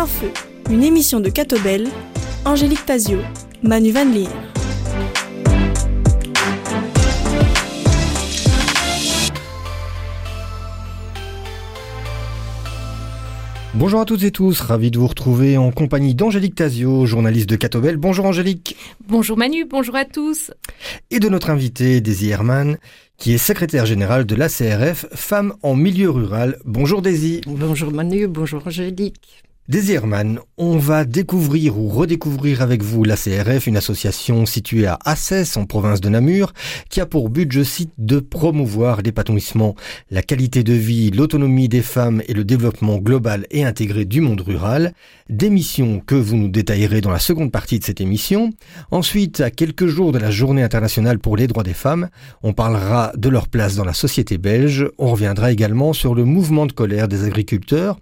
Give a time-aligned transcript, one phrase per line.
[0.00, 0.32] Plein Feu,
[0.70, 1.86] une émission de Catobel,
[2.46, 3.18] Angélique Tazio,
[3.62, 4.28] Manu Van Leer.
[13.74, 17.56] Bonjour à toutes et tous, ravi de vous retrouver en compagnie d'Angélique Tazio, journaliste de
[17.56, 17.98] Catobel.
[17.98, 18.78] Bonjour Angélique.
[19.06, 20.50] Bonjour Manu, bonjour à tous.
[21.10, 22.78] Et de notre invité, Daisy Herman,
[23.18, 26.58] qui est secrétaire générale de l'ACRF Femmes en milieu rural.
[26.64, 27.42] Bonjour Daisy.
[27.46, 29.44] Bonjour Manu, bonjour Angélique.
[29.70, 35.56] Désirman, on va découvrir ou redécouvrir avec vous la CRF, une association située à Assès,
[35.56, 36.52] en province de Namur,
[36.88, 39.76] qui a pour but, je cite, de promouvoir l'épanouissement,
[40.10, 44.40] la qualité de vie, l'autonomie des femmes et le développement global et intégré du monde
[44.40, 44.92] rural,
[45.28, 48.50] des missions que vous nous détaillerez dans la seconde partie de cette émission.
[48.90, 52.08] Ensuite, à quelques jours de la journée internationale pour les droits des femmes,
[52.42, 56.66] on parlera de leur place dans la société belge, on reviendra également sur le mouvement
[56.66, 58.00] de colère des agriculteurs,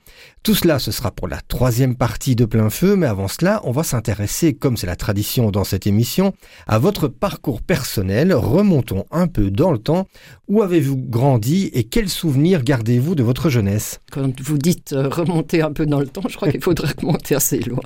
[0.49, 3.71] tout cela, ce sera pour la troisième partie de plein feu, mais avant cela, on
[3.71, 6.33] va s'intéresser, comme c'est la tradition dans cette émission,
[6.67, 8.33] à votre parcours personnel.
[8.33, 10.09] Remontons un peu dans le temps.
[10.49, 14.01] Où avez-vous grandi et quels souvenirs gardez-vous de votre jeunesse?
[14.11, 17.35] Quand vous dites euh, remonter un peu dans le temps, je crois qu'il faudrait remonter
[17.35, 17.83] assez loin.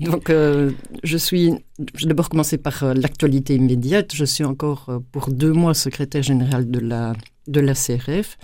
[0.00, 0.70] Donc, euh,
[1.04, 1.52] je suis.
[1.94, 4.14] Je vais d'abord commencer par euh, l'actualité immédiate.
[4.14, 7.12] Je suis encore pour deux mois secrétaire général de la,
[7.48, 8.38] de la CRF.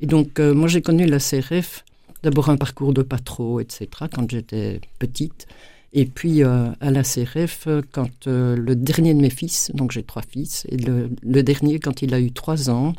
[0.00, 1.84] Et donc, moi, j'ai connu la CRF
[2.26, 5.46] D'abord un parcours de patro, etc., quand j'étais petite.
[5.92, 10.02] Et puis euh, à la CRF, quand euh, le dernier de mes fils, donc j'ai
[10.02, 12.94] trois fils, et le, dernier, quand il a eu trois ans,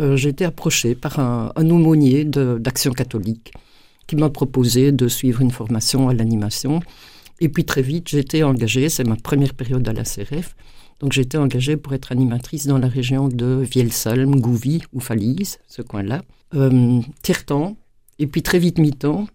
[0.00, 3.52] euh, j'ai été approchée par un, aumônier d'Action catholique
[4.06, 6.80] qui m'a proposé de suivre une formation à l'animation.
[7.40, 10.56] Et puis très vite, j'ai été engagée, c'est ma première période à la CRF,
[11.00, 15.58] donc j'ai été engagée pour être animatrice dans la région de Vielsalm, Gouvy ou Falise,
[15.68, 16.22] ce coin-là.
[16.54, 17.76] Euh, Tirtan,
[18.22, 19.26] et puis très vite mi-temps,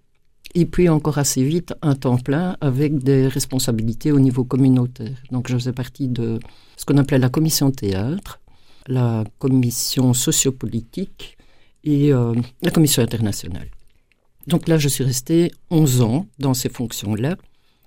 [0.56, 5.18] et puis encore assez vite un temps plein avec des responsabilités au niveau communautaire.
[5.30, 6.40] Donc je faisais partie de
[6.78, 8.40] ce qu'on appelait la commission théâtre,
[8.88, 11.38] la commission sociopolitique
[11.84, 13.68] et euh, la commission internationale.
[14.48, 17.36] Donc là, je suis restée 11 ans dans ces fonctions-là,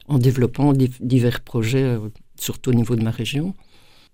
[0.07, 3.55] en développant divers projets, euh, surtout au niveau de ma région.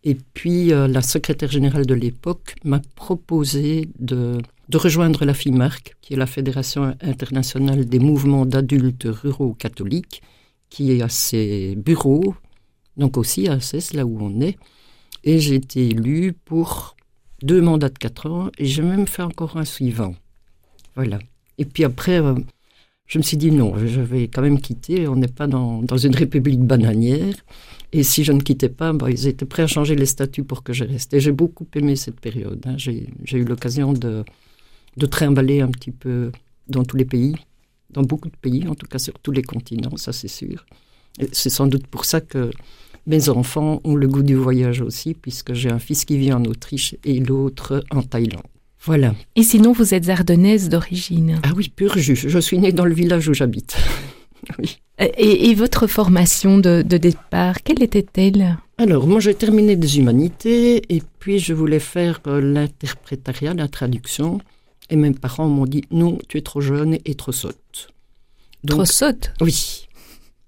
[0.09, 4.39] Et puis, euh, la secrétaire générale de l'époque m'a proposé de
[4.73, 10.23] rejoindre la FIMARC, qui est la Fédération internationale des mouvements d'adultes ruraux catholiques,
[10.71, 12.37] qui a ses bureaux,
[12.97, 14.57] donc aussi à Assès, là où on est.
[15.25, 16.95] Et j'ai été élu pour
[17.43, 20.15] deux mandats de quatre ans, et j'ai même fait encore un suivant.
[20.95, 21.19] Voilà.
[21.59, 22.37] Et puis après, euh,
[23.07, 25.07] je me suis dit non, je vais quand même quitter.
[25.07, 27.35] On n'est pas dans, une république bananière.
[27.93, 30.63] Et si je ne quittais pas, bah, ils étaient prêts à changer les statuts pour
[30.65, 31.15] que je reste.
[31.15, 32.61] Et j'ai beaucoup aimé cette période.
[32.67, 32.75] Hein.
[32.77, 34.25] J'ai eu l'occasion de,
[34.97, 36.33] de trimballer un petit peu
[36.69, 37.37] dans tous les pays,
[37.91, 40.67] dans beaucoup de pays, en tout cas sur tous les continents, ça c'est sûr.
[41.33, 42.51] C'est sans doute pour ça que
[43.07, 46.45] mes enfants ont le goût du voyage aussi, puisque j'ai un fils qui vit en
[46.45, 48.43] Autriche et l'autre en Thaïlande.
[48.87, 49.15] Voilà.
[49.35, 52.15] Et sinon, vous êtes ardennaise d'origine Ah oui, pur jus.
[52.29, 53.77] Je suis née dans le village où j'habite.
[54.61, 54.79] oui.
[54.99, 58.57] Et, votre formation de, de départ, quelle était-elle?
[58.79, 64.39] Alors, moi, j'ai terminé des humanités et puis je voulais faire euh, l'interprétariat, la traduction.
[64.89, 67.89] Et mes parents m'ont dit non, tu es trop jeune et trop sotte.
[68.67, 69.33] trop sotte?
[69.41, 69.89] Oui.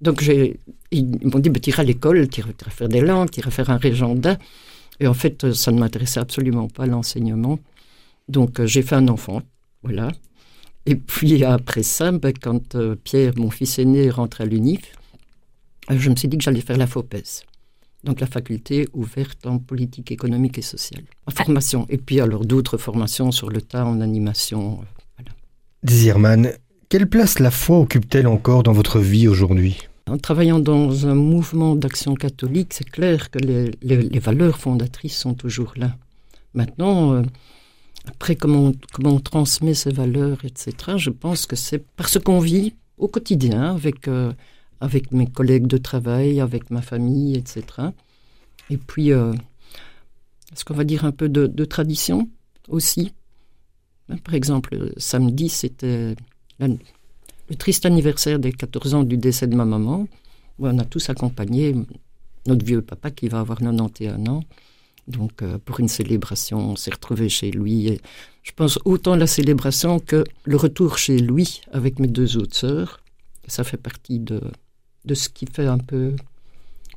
[0.01, 0.25] Donc
[0.93, 3.51] ils m'ont dit bah, tu iras à l'école, tu iras faire des langues, tu iras
[3.51, 4.39] faire un régenda.
[5.01, 7.59] Et en fait, ça ne m'intéressait absolument pas l'enseignement.
[8.29, 9.43] Donc euh, j'ai fait un enfant,
[9.83, 10.11] voilà.
[10.87, 14.81] Et puis après ça, bah, quand euh, Pierre, mon fils aîné, rentre à l'UNIF,
[15.91, 17.45] euh, je me suis dit que j'allais faire la FOPES
[18.05, 21.87] donc la faculté ouverte en politique économique et sociale, en formation.
[21.89, 24.81] Et puis alors d'autres formations sur le tas en animation.
[25.83, 26.51] Voilà.
[26.89, 29.79] quelle place la foi occupe-t-elle encore dans votre vie aujourd'hui?
[30.09, 35.75] En travaillant dans un mouvement d'action catholique, c'est clair que les, valeurs fondatrices sont toujours
[35.77, 35.97] là.
[36.55, 37.23] Maintenant, euh,
[38.09, 42.75] après comment on, comment transmet ces valeurs, etc., je pense que c'est parce qu'on vit
[42.97, 44.09] au quotidien avec...
[44.09, 44.33] Euh,
[44.81, 47.65] avec mes collègues de travail, avec ma famille, etc.
[48.71, 49.33] Et puis, euh,
[50.53, 52.29] est-ce qu'on va dire un peu de, tradition
[52.69, 53.13] aussi?
[54.25, 56.15] Par exemple, samedi, c'était
[56.61, 60.07] le triste anniversaire des 14 ans du décès de ma maman.
[60.59, 61.75] On a tous accompagné
[62.47, 64.45] notre vieux papa qui va avoir 91 ans.
[65.09, 67.89] Donc, euh, pour une célébration, on s'est retrouvé chez lui.
[67.89, 68.01] Et
[68.43, 73.01] je pense autant la célébration que le retour chez lui avec mes deux autres sœurs.
[73.47, 74.41] Ça fait partie de,
[75.07, 76.15] de ce qui fait un peu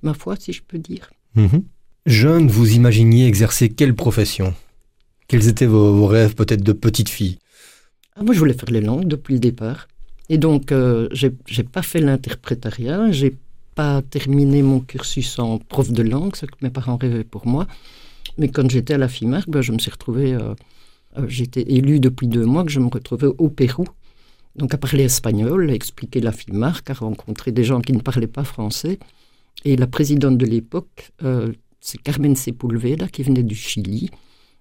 [0.03, 1.11] ma foi, si je peux dire.
[1.35, 1.63] Mhm.
[2.05, 4.53] Jeune, vous imaginiez exercer quelle profession?
[5.27, 7.37] Quels étaient vos, rêves peut-être de petite fille?
[8.15, 9.87] Ah, Moi, je voulais faire les langues depuis le départ.
[10.27, 13.37] Et donc, euh, j'ai j'ai pas fait l'interprétariat, j'ai
[13.75, 17.67] pas terminé mon cursus en prof de langue, ce que mes parents rêvaient pour moi.
[18.37, 20.53] Mais quand j'étais à la FIMARC, ben, je me suis retrouvée, euh,
[21.17, 23.85] euh, j'étais élue depuis deux mois, que je me retrouvais au Pérou.
[24.55, 28.27] Donc à parler espagnol, à expliquer la FIMARC, à rencontrer des gens qui ne parlaient
[28.27, 28.99] pas français.
[29.63, 34.09] Et la présidente de l'époque, euh, c'est Carmen Sepulveda, qui venait du Chili.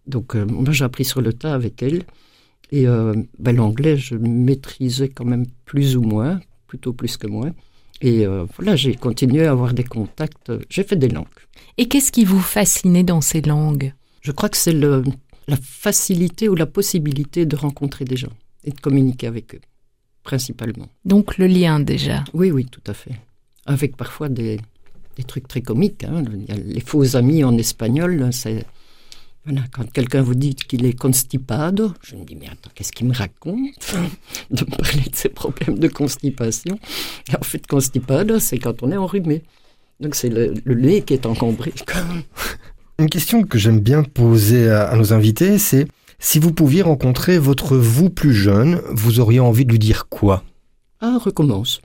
[0.06, 2.04] Donc moi j'ai appris sur le tas avec elle.
[2.72, 7.52] Et ben, l'anglais, je maîtrisais quand même plus ou moins, plutôt plus que moins.
[8.02, 10.50] Et euh, voilà, j'ai continué à avoir des contacts.
[10.70, 11.26] J'ai fait des langues.
[11.78, 13.92] Et qu'est-ce qui vous fascinait dans ces langues?
[14.22, 15.04] Je crois que c'est le-
[15.48, 18.32] la facilité ou la possibilité de rencontrer des gens
[18.64, 19.60] et de communiquer avec eux,
[20.22, 20.88] principalement.
[21.04, 22.24] Donc le lien déjà.
[22.34, 23.12] Oui, oui, tout à fait.
[23.66, 24.60] Avec parfois des,
[25.16, 26.04] des trucs très comiques.
[26.04, 26.22] hein.
[26.34, 28.64] Il y a les faux amis en espagnol, c'est...
[29.46, 33.06] Voilà, quand quelqu'un vous dit qu'il est constipado, je me dis, mais attends, qu'est-ce qu'il
[33.06, 33.94] me raconte
[34.50, 36.78] De me parler de ses problèmes de constipation?
[37.30, 39.42] Et en fait, constipado, c'est quand on est enrhumé.
[39.98, 41.72] Donc c'est le, le nez qui est encombré.
[42.98, 45.86] Une question que j'aime bien poser à, à nos invités, c'est
[46.18, 50.44] si vous pouviez rencontrer votre vous plus jeune, vous auriez envie de lui dire quoi?
[51.00, 51.80] Ah, recommence.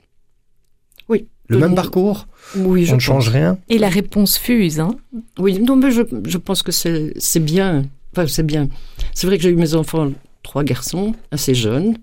[1.08, 1.26] Oui.
[1.48, 2.26] Le même parcours?
[2.54, 4.96] Oui, je On ne change rien Et la réponse fuse, hein
[5.38, 7.84] Oui, non, mais je, je pense que c'est c'est bien.
[8.12, 8.68] Enfin, c'est bien.
[9.14, 10.10] C'est vrai que j'ai eu mes enfants,
[10.42, 11.96] trois garçons, assez jeunes,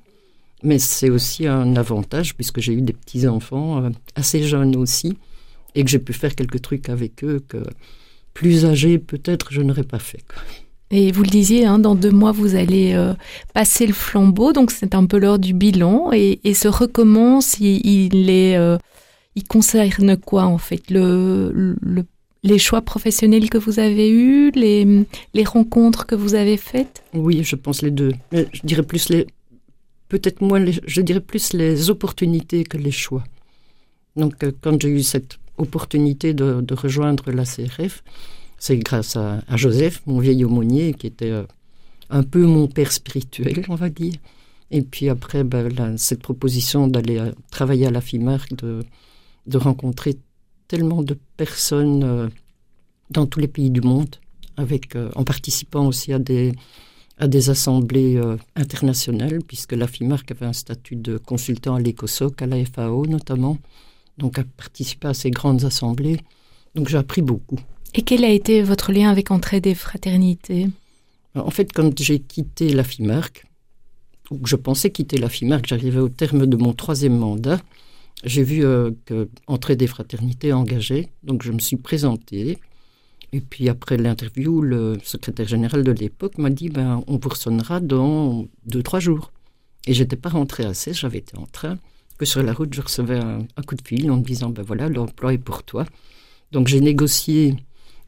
[0.62, 5.18] mais c'est aussi un avantage puisque j'ai eu des petits-enfants euh, assez jeunes aussi
[5.75, 7.63] et que j'ai pu faire quelques trucs avec eux que
[8.34, 10.24] plus âgés, peut-être, je n'aurais pas fait.
[10.28, 10.42] quoi.
[10.92, 13.13] Et vous le disiez, hein, dans deux mois, vous allez euh,
[13.54, 16.12] passer le flambeau, donc c'est un peu l'heure du bilan.
[16.13, 18.78] Et, et ce recommence, il, il est, euh,
[19.35, 20.89] il concerne quoi en fait?
[20.89, 22.06] Le, le-
[22.45, 27.01] Les choix professionnels que vous avez eus, les, rencontres que vous avez faites?
[27.13, 28.12] Oui, je pense les deux.
[28.33, 29.25] Je dirais plus les.
[30.09, 30.74] Peut-être moins les.
[30.85, 33.24] Je dirais plus les opportunités que les choix.
[34.15, 38.03] Donc, euh, quand j'ai eu cette opportunité de, rejoindre la CRF,
[38.59, 41.44] c'est grâce à, Joseph, mon vieil aumônier, qui était euh,
[42.09, 44.15] un peu mon père spirituel, on va dire.
[44.69, 48.83] Et puis après, ben, cette proposition d'aller euh, travailler à la FIMARC, de,
[49.48, 50.18] de rencontrer
[50.68, 52.30] tellement de personnes euh,
[53.10, 54.16] dans tous les pays du monde,
[54.57, 56.54] avec, euh, en participant aussi à des,
[57.18, 62.42] à des assemblées euh, internationales, puisque la FIMARC avait un statut de consultant à l'ECOSOC,
[62.42, 63.57] à la FAO notamment,
[64.18, 66.19] donc à participer à ces grandes assemblées.
[66.75, 67.60] Donc j'ai appris beaucoup.
[67.94, 70.69] Et quel a été votre lien avec Entraide et Fraternité?
[71.36, 73.45] En fait, quand j'ai quitté la FIMARC,
[74.31, 77.60] ou que je pensais quitter la FIMARC, j'arrivais au terme de mon troisième mandat,
[78.24, 82.57] j'ai vu euh, que Entraide et Fraternité engageait, donc je me suis présenté.
[83.31, 87.80] Et puis après l'interview, le secrétaire général de l'époque m'a dit ben, on vous ressonnera
[87.80, 89.31] dans deux, trois jours.
[89.88, 91.77] Et j'étais pas rentré à 16, j'avais été en train,
[92.18, 94.63] que sur la route, je recevais un, un coup de fil en me disant ben
[94.63, 95.86] voilà, l'emploi est pour toi.
[96.51, 97.56] Donc j'ai négocié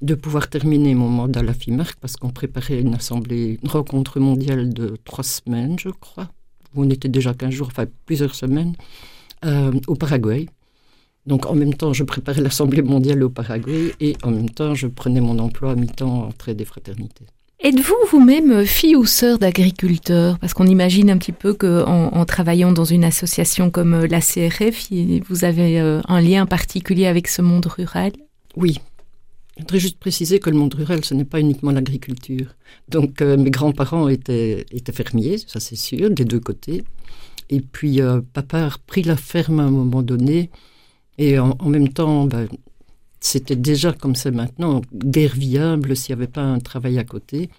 [0.01, 4.19] de pouvoir terminer mon mandat à la FIMARC parce qu'on préparait une assemblée, une rencontre
[4.19, 6.29] mondiale de trois semaines, je crois.
[6.75, 8.75] On était déjà 15 jours, enfin plusieurs semaines,
[9.45, 10.47] euh, au Paraguay.
[11.25, 14.87] Donc en même temps, je préparais l'assemblée mondiale au Paraguay et en même temps, je
[14.87, 17.25] prenais mon emploi à mi-temps en trait des fraternités.
[17.61, 22.71] Êtes-vous vous-même fille ou sœur d'agriculteur Parce qu'on imagine un petit peu qu'en en travaillant
[22.71, 24.89] dans une association comme euh, la CRF,
[25.27, 28.11] vous avez euh, un lien particulier avec ce monde rural?
[28.57, 28.79] Oui.
[29.55, 32.47] Je voudrais juste préciser que le monde rural, ce n'est pas uniquement l'agriculture.
[32.89, 36.83] Donc, euh, mes grands-parents étaient, étaient fermiers, ça c'est sûr, des deux côtés.
[37.49, 40.49] Et puis, euh, papa a repris la ferme à un moment donné.
[41.17, 42.47] Et en, même temps, ben,
[43.19, 47.49] c'était déjà comme c'est maintenant, guère viable s'il n'y avait pas un travail à côté.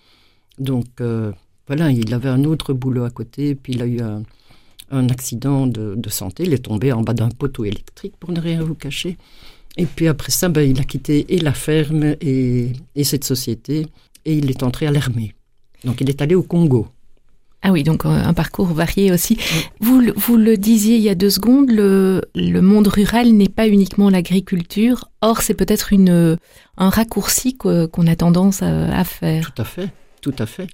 [0.59, 1.33] Donc, euh,
[1.67, 3.55] voilà, il avait un autre boulot à côté.
[3.55, 6.45] Puis, il a eu un, accident de, santé.
[6.45, 9.17] Il est tombé en bas d'un poteau électrique, pour ne rien vous cacher.
[9.79, 13.87] Et puis après ça, ben, il a quitté et la ferme et, et cette société
[14.25, 15.35] et il est entré à l'armée.
[15.85, 16.89] Donc il est allé au Congo.
[17.63, 19.39] Ah oui, donc euh, un parcours varié aussi.
[19.81, 23.49] Vous, le- vous le disiez il y a deux secondes, le, le monde rural n'est
[23.49, 25.09] pas uniquement l'agriculture.
[25.21, 26.37] Or, c'est peut-être une euh,
[26.77, 29.53] un raccourci qu'on a tendance à, à faire.
[29.55, 29.89] Tout à fait,
[30.21, 30.69] tout à fait.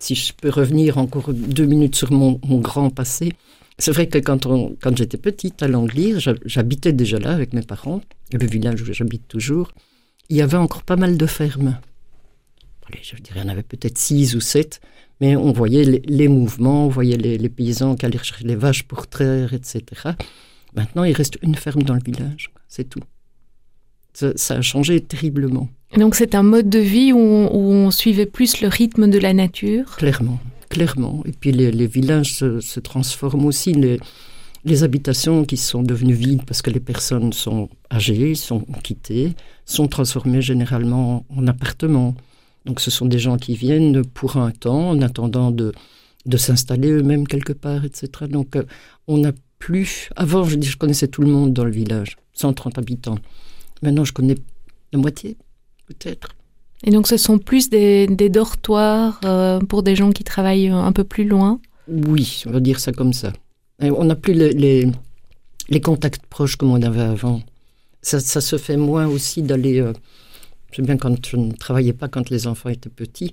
[0.00, 3.32] Si je peux revenir encore deux minutes sur mon, mon grand passé,
[3.78, 7.54] c'est vrai que quand, on- quand j'étais petite à Langlise, j'ha- j'habitais déjà là avec
[7.54, 9.72] mes parents, le village où j'habite toujours.
[10.28, 11.78] Il y avait encore pas mal de fermes.
[13.02, 14.80] Je dirais, il y en avait peut-être six ou sept,
[15.20, 18.56] mais on voyait les, les mouvements, on voyait les, les paysans qui allaient chercher les
[18.56, 19.82] vaches pour traire, etc.
[20.74, 23.00] Maintenant, il reste une ferme dans le village, c'est tout.
[24.12, 25.68] Ça, ça a changé terriblement.
[25.96, 29.18] Donc, c'est un mode de vie où on, où on suivait plus le rythme de
[29.18, 29.96] la nature?
[29.96, 31.22] Clairement, clairement.
[31.26, 33.72] Et puis les, les villages se, se transforment aussi.
[33.72, 34.00] Les,
[34.64, 39.34] les habitations qui sont devenues vides parce que les personnes sont âgées, sont quittées,
[39.66, 42.14] sont transformées généralement en appartements.
[42.64, 45.72] Donc ce sont des gens qui viennent pour un temps en attendant de,
[46.26, 48.08] de s'installer eux-mêmes quelque part, etc.
[48.28, 48.64] Donc euh,
[49.06, 50.10] on n'a plus...
[50.16, 53.18] Avant, je, dis, je connaissais tout le monde dans le village, 130 habitants.
[53.82, 54.36] Maintenant, je connais
[54.92, 55.36] la moitié,
[55.86, 56.28] peut-être.
[56.84, 60.92] Et donc ce sont plus des, des dortoirs euh, pour des gens qui travaillent un
[60.92, 61.60] peu plus loin?
[61.88, 63.32] Oui, on va dire ça comme ça.
[63.80, 64.88] Et on n'a plus les, les,
[65.68, 67.42] les, contacts proches comme on avait avant.
[68.02, 69.80] Ça, ça se fait moins aussi d'aller...
[69.80, 69.92] Euh,
[70.74, 73.32] je sais bien quand je ne travaillais pas quand les enfants étaient petits,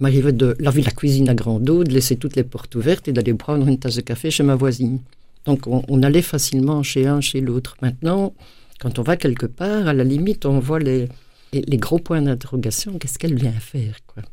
[0.00, 3.12] m'arrivait de laver la cuisine à grande eau, de laisser toutes les portes ouvertes et
[3.12, 4.98] d'aller prendre une tasse de café chez ma voisine.
[5.44, 7.76] Donc on, on allait facilement chez un, chez l'autre.
[7.82, 8.34] Maintenant,
[8.80, 11.08] quand on va quelque part, à la limite, on voit les,
[11.52, 12.98] les, les gros points d'interrogation.
[12.98, 14.24] Qu'est-ce qu'elle vient faire quoi?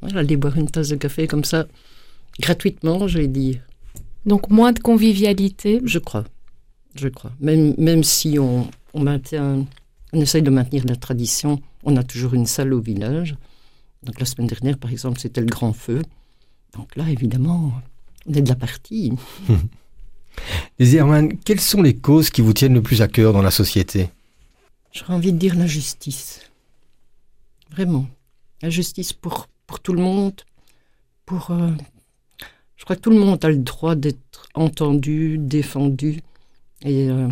[0.00, 1.66] Voilà, Aller boire une tasse de café comme ça,
[2.40, 3.60] gratuitement, je vais dire.
[4.24, 6.24] Donc moins de convivialité Je crois.
[6.94, 7.32] Je crois.
[7.38, 9.66] Même, même si on, on maintient,
[10.14, 13.36] on essaye de maintenir la tradition, on a toujours une salle au village.
[14.02, 16.02] Donc la semaine dernière, par exemple, c'était le grand feu.
[16.74, 17.72] Donc là, évidemment,
[18.26, 19.12] on est de la partie.
[20.78, 23.50] Les Herman, quelles sont les causes qui vous tiennent le plus à cœur dans la
[23.50, 24.10] société?
[24.92, 26.40] J'aurais envie de dire la justice.
[27.72, 28.06] Vraiment.
[28.62, 30.40] La justice pour, pour tout le monde.
[31.26, 31.72] Pour, euh,
[32.76, 36.20] je crois que tout le monde a le droit d'être entendu, défendu.
[36.82, 37.28] Et euh,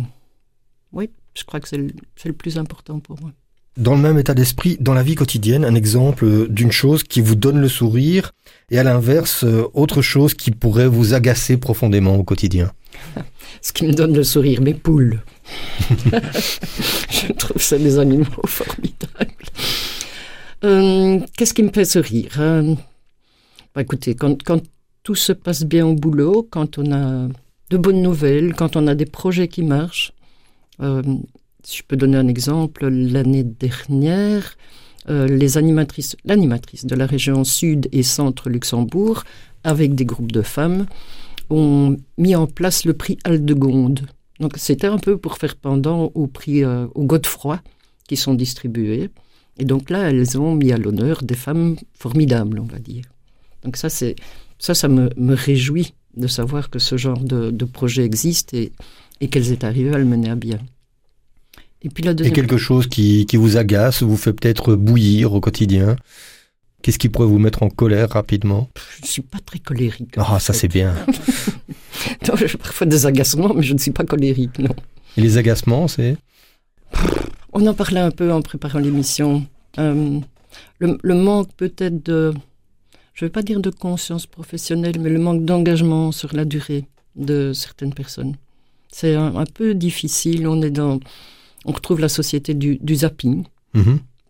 [0.91, 1.93] oui, je crois que c'est le,
[2.25, 3.31] le plus important pour moi.
[3.77, 7.35] Dans le même état d'esprit, dans la vie quotidienne, un exemple d'une chose qui vous
[7.35, 8.31] donne le sourire
[8.71, 12.71] et à l'inverse, autre chose qui pourrait vous agacer profondément au quotidien.
[13.61, 15.21] Ce qui me donne le sourire, mes poules.
[16.01, 19.45] Je trouve ça des animaux formidables.
[20.63, 22.75] Euh, Qu'est-ce qui me fait sourire euh,
[23.75, 24.37] bah, Écoutez, quand,
[25.03, 27.27] tout se passe bien au boulot, quand on a
[27.69, 30.13] de bonnes nouvelles, quand on a des projets qui marchent,
[30.81, 31.01] euh,
[31.75, 34.55] je peux donner un exemple, l'année dernière,
[35.09, 39.23] euh, les animatrices, l'animatrice de la région sud et centre Luxembourg,
[39.63, 40.85] avec des groupes de femmes,
[41.49, 44.01] ont mis en place le prix Aldegonde.
[44.39, 47.61] Donc c'était un peu pour faire pendant au prix euh, au Godefroy
[48.07, 49.09] qui sont distribués.
[49.57, 53.05] Et donc là, elles ont mis à l'honneur des femmes formidables, on va dire.
[53.63, 58.71] Donc ça, ça, me, réjouit de savoir que ce genre de, de projet existe et,
[59.19, 60.59] et qu'elles aient arrivé à le mener à bien.
[61.83, 62.33] Et puis la deuxième...
[62.33, 65.95] Et quelque chose qui, qui vous agace, vous fait peut-être bouillir au quotidien
[66.81, 68.69] Qu'est-ce qui pourrait vous mettre en colère rapidement?
[68.97, 70.13] Je ne suis pas très colérique.
[70.17, 70.93] Ah, oh, ça c'est bien.
[72.27, 74.75] non, j'ai parfois des agacements, mais je ne suis pas colérique, non.
[75.17, 76.17] Et les agacements, c'est?
[77.51, 79.45] On en parlait un peu en préparant l'émission.
[79.79, 80.19] Euh,
[80.79, 82.33] le, le, manque peut-être de,
[83.13, 86.85] je ne veux pas dire de conscience professionnelle, mais le manque d'engagement sur la durée
[87.15, 88.35] de certaines personnes.
[88.89, 90.47] C'est un, un, peu difficile.
[90.47, 90.99] On est dans,
[91.65, 93.45] on retrouve la société du, du zapping.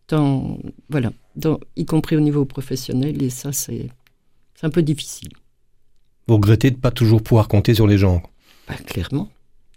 [0.10, 0.58] Dans,
[0.90, 3.90] voilà, dans, y compris au niveau professionnel, et ça, c'est
[4.62, 5.30] un peu difficile.
[6.28, 8.22] Vous regrettez de ne pas toujours pouvoir compter sur les gens?
[8.68, 9.30] Ben, Clairement.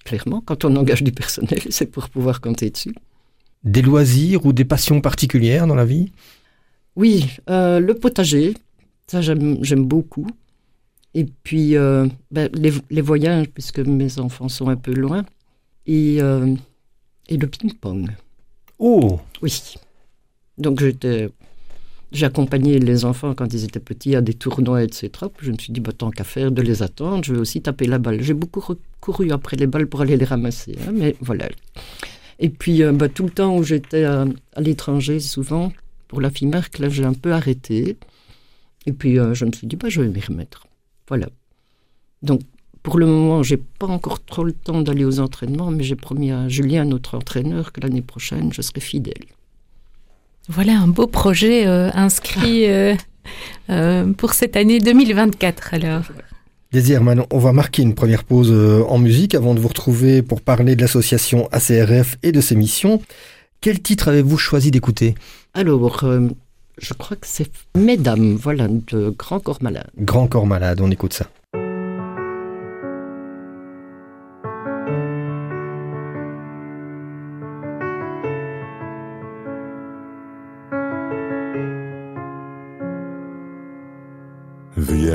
[0.05, 2.95] Clairement, quand on engage du personnel, c'est pour pouvoir compter dessus.
[3.65, 6.11] Des loisirs ou des passions particulières dans la vie?
[6.97, 8.55] Oui, euh, le potager,
[9.07, 10.27] ça j'aime beaucoup.
[11.15, 15.25] Et puis euh, ben, les, les, voyages, puisque mes enfants sont un peu loin.
[15.87, 16.55] Et, euh,
[17.31, 18.11] et le ping-pong.
[18.79, 19.75] Oh Oui.
[20.59, 20.83] Donc
[22.23, 25.11] accompagné les enfants quand ils étaient petits à des tournois, etc.
[25.41, 27.87] Je me suis dit, bah, tant qu'à faire de les attendre, je vais aussi taper
[27.87, 28.21] la balle.
[28.21, 31.49] J'ai beaucoup couru après les balles pour aller les ramasser, hein, mais voilà.
[32.41, 35.73] Et puis, euh, bah, tout le temps où j'étais à, à l'étranger, souvent,
[36.09, 37.97] pour la FIMARC, là, j'ai un peu arrêté.
[38.87, 40.67] Et puis, euh, je me suis dit, bah, je vais m'y remettre.
[41.09, 41.29] Voilà.
[42.23, 42.41] Donc,
[42.83, 46.31] pour le moment, j'ai pas encore trop le temps d'aller aux entraînements, mais j'ai promis
[46.31, 49.25] à Julien, notre entraîneur, que l'année prochaine, je serai fidèle.
[50.49, 52.95] Voilà un beau projet euh, inscrit euh,
[53.69, 56.03] euh, pour cette année 2024 alors.
[56.73, 60.23] Désir, maintenant, on va marquer une première pause euh, en musique avant de vous retrouver
[60.23, 63.03] pour parler de l'association ACRF et de ses missions.
[63.61, 65.17] Quel titre avez-vous choisi d'écouter?
[65.53, 66.29] Alors, euh,
[66.79, 69.91] je crois que c'est Mesdames, voilà, de Grand Corps Malade.
[69.99, 71.27] Grand Corps Malade, on écoute ça.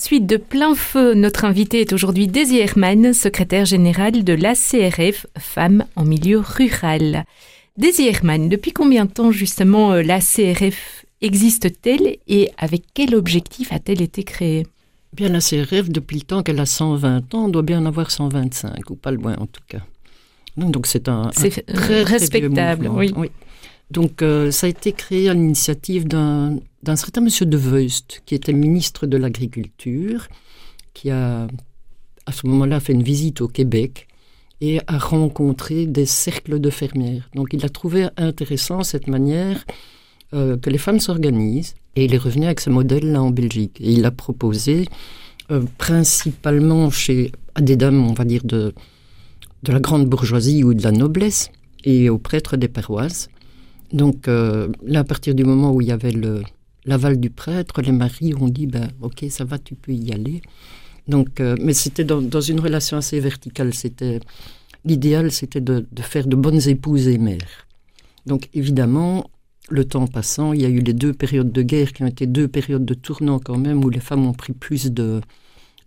[0.00, 5.84] Suite de plein feu, notre invité est aujourd'hui Daisy Herman, secrétaire générale de l'ACRF Femmes
[5.94, 7.24] en milieu rural.
[7.76, 14.00] Daisy Herman, depuis combien de temps justement euh, l'ACRF existe-t-elle et avec quel objectif a-t-elle
[14.00, 14.66] été créée?
[15.12, 18.90] Bien, la CRF, depuis le temps qu'elle a 120 ans, doit bien en avoir 125,
[18.90, 19.80] ou pas loin en tout cas.
[20.56, 23.12] Donc c'est un, un très, respectable, oui.
[23.90, 28.34] Donc euh, ça a été créé à l'initiative d'un d'un certain monsieur De Veust, qui
[28.34, 30.28] était ministre de l'Agriculture,
[30.94, 31.46] qui a
[32.26, 34.06] à ce moment-là fait une visite au Québec
[34.60, 37.28] et a rencontré des cercles de fermières.
[37.34, 39.64] Donc il a trouvé intéressant cette manière
[40.34, 43.76] euh, que les femmes s'organisent et il est revenu avec ce modèle-là en Belgique.
[43.80, 44.86] Et il a proposé
[45.50, 48.72] euh, principalement chez à des dames, on va dire, de,
[49.62, 51.50] de la grande bourgeoisie ou de la noblesse
[51.84, 53.28] et aux prêtres des paroisses.
[53.92, 56.42] Donc euh, là, à partir du moment où il y avait le,
[56.84, 60.40] l'aval du prêtre, les maris ont dit, ben, ok, ça va, tu peux y aller.
[61.08, 63.74] Donc, euh, mais c'était dans, une relation assez verticale.
[63.74, 64.20] C'était
[64.84, 67.66] l'idéal, c'était de, faire de bonnes épouses et mères.
[68.26, 69.30] Donc, évidemment,
[69.68, 72.26] le temps passant, il y a eu les deux périodes de guerre qui ont été
[72.26, 75.20] deux périodes de tournant quand même, où les femmes ont pris plus de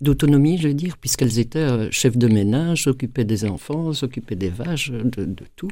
[0.01, 4.49] d'autonomie, je veux dire, puisqu'elles étaient euh, chefs de ménage, s'occupaient des enfants, s'occupaient des
[4.49, 5.69] vaches, de, de, tout.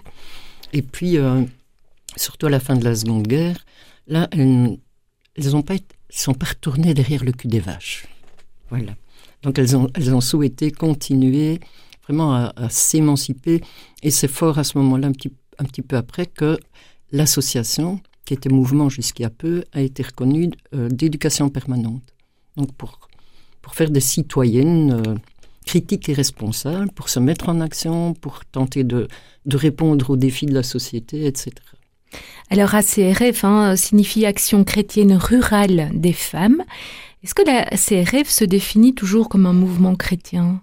[0.72, 1.42] Et puis, euh,
[2.16, 3.66] surtout à la fin de la Seconde Guerre,
[4.08, 4.78] là, elles,
[5.36, 5.76] elles pas
[6.10, 8.06] sont pas retournées derrière le cul des vaches.
[8.70, 8.96] Voilà.
[9.44, 11.60] Donc elles ont, souhaité continuer
[12.04, 13.62] vraiment à, s'émanciper.
[14.04, 15.12] Et c'est fort à ce moment-là, un
[15.65, 16.60] petit, peu après, que
[17.12, 22.04] l'association, qui était mouvement jusqu'à peu, a été reconnue euh, d'éducation permanente.
[22.58, 23.00] Donc pour,
[23.74, 25.15] faire des citoyennes euh,
[25.65, 29.08] critiques et responsables, pour se mettre en action, pour tenter de
[29.50, 31.52] répondre aux défis de la société, etc.
[32.50, 36.63] Alors ACRF hein, signifie Action chrétienne rurale des femmes.
[37.24, 40.62] Est-ce que la CRF se définit toujours comme un mouvement chrétien?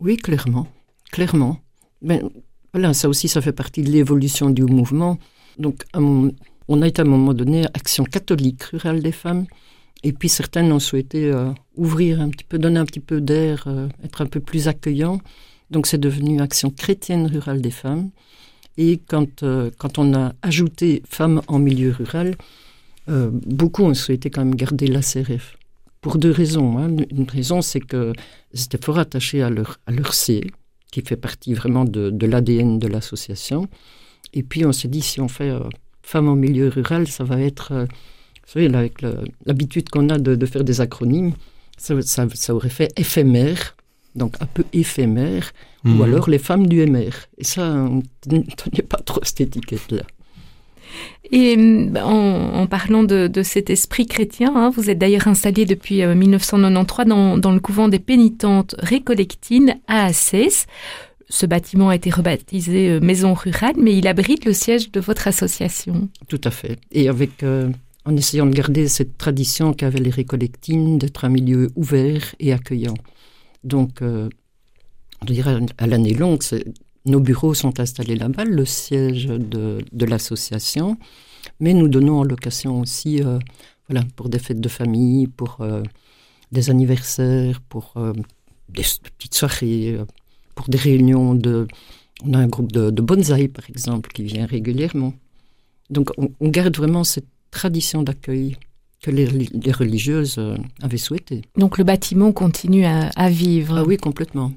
[0.00, 0.66] Oui, clairement,
[1.12, 1.58] clairement.
[2.02, 2.28] Ben,
[2.72, 5.18] voilà, ça aussi, ça fait partie de l'évolution du mouvement.
[5.58, 9.46] Donc, on a été à un moment donné Action catholique rurale des femmes,
[10.02, 13.64] et puis certaines ont souhaité euh, ouvrir un petit peu, donner un petit peu d'air,
[13.66, 15.20] euh, être un peu plus accueillant.
[15.70, 18.10] Donc, c'est devenu Action chrétienne rurale des femmes.
[18.82, 22.34] Et quand, euh, quand on a ajouté femmes en milieu rural,
[23.10, 25.58] euh, beaucoup ont souhaité quand même garder la CRF.
[26.00, 26.78] Pour deux raisons.
[26.78, 26.96] Hein.
[27.10, 28.14] Une raison, c'est que
[28.54, 30.50] étaient fort attachés à leur, à leur C,
[30.90, 33.68] qui fait partie vraiment de, de l'ADN de l'association.
[34.32, 35.52] Et puis on s'est dit, si on fait
[36.02, 39.02] femme en milieu rural, ça va être, vous savez, avec
[39.44, 41.34] l'habitude qu'on a de, faire des acronymes,
[41.76, 43.76] ça, ça, aurait fait éphémère,
[44.14, 45.52] donc un peu éphémère,
[45.84, 46.02] ou Mhm.
[46.02, 47.12] alors les femmes du MR.
[47.38, 50.02] Et ça, on ne tenait pas trop cette étiquette-là.
[51.30, 55.64] Et euh, en, en parlant de, de cet esprit chrétien, hein, vous êtes d'ailleurs installé
[55.64, 60.66] depuis euh, 1993 dans, dans le couvent des pénitentes récollectines à Assès.
[61.28, 65.28] Ce bâtiment a été rebaptisé euh, Maison Rurale, mais il abrite le siège de votre
[65.28, 66.08] association.
[66.28, 66.78] Tout à fait.
[66.90, 67.68] Et avec, euh,
[68.04, 72.94] en essayant de garder cette tradition qu'avaient les récollectines d'être un milieu ouvert et accueillant.
[73.64, 74.28] Donc, euh,
[75.22, 76.42] on dirait à l'année longue,
[77.06, 80.98] nos bureaux sont installés là-bas, le siège de, l'association,
[81.58, 83.38] mais nous donnons en location aussi, euh,
[83.88, 85.82] voilà, pour des fêtes de famille, pour euh,
[86.52, 88.12] des anniversaires, pour euh,
[88.68, 88.82] des,
[89.16, 89.98] petites soirées,
[90.54, 91.66] pour des réunions de.
[92.22, 95.14] On a un groupe de, de par exemple, qui vient régulièrement.
[95.88, 98.58] Donc, on, on garde vraiment cette tradition d'accueil
[99.02, 101.42] que les, les religieuses euh, avaient souhaité.
[101.56, 103.78] Donc le bâtiment continue à, à vivre.
[103.78, 104.52] Ah oui, complètement.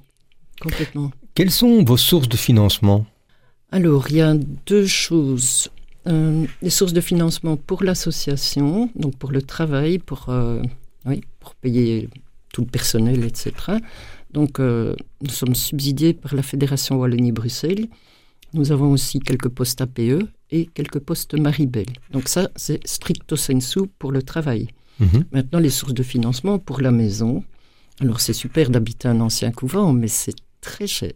[0.61, 1.11] Complètement.
[1.35, 3.05] Quelles sont vos sources de financement?
[3.71, 5.69] Alors, il y a deux choses.
[6.05, 10.61] Euh, les sources de financement pour l'association, donc pour le travail, pour, euh,
[11.05, 12.09] oui, pour payer
[12.53, 13.51] tout le personnel, etc.
[14.31, 17.87] Donc, euh, nous sommes subsidiés par la Fédération Wallonie-Bruxelles.
[18.53, 21.87] Nous avons aussi quelques postes APE et quelques postes Maribel.
[22.11, 24.67] Donc ça, c'est stricto sensu pour le travail.
[24.99, 25.25] Mhm.
[25.31, 27.43] Maintenant, les sources de financement pour la maison.
[27.99, 31.13] Alors, c'est super d'habiter un ancien couvent, mais c'est très cher.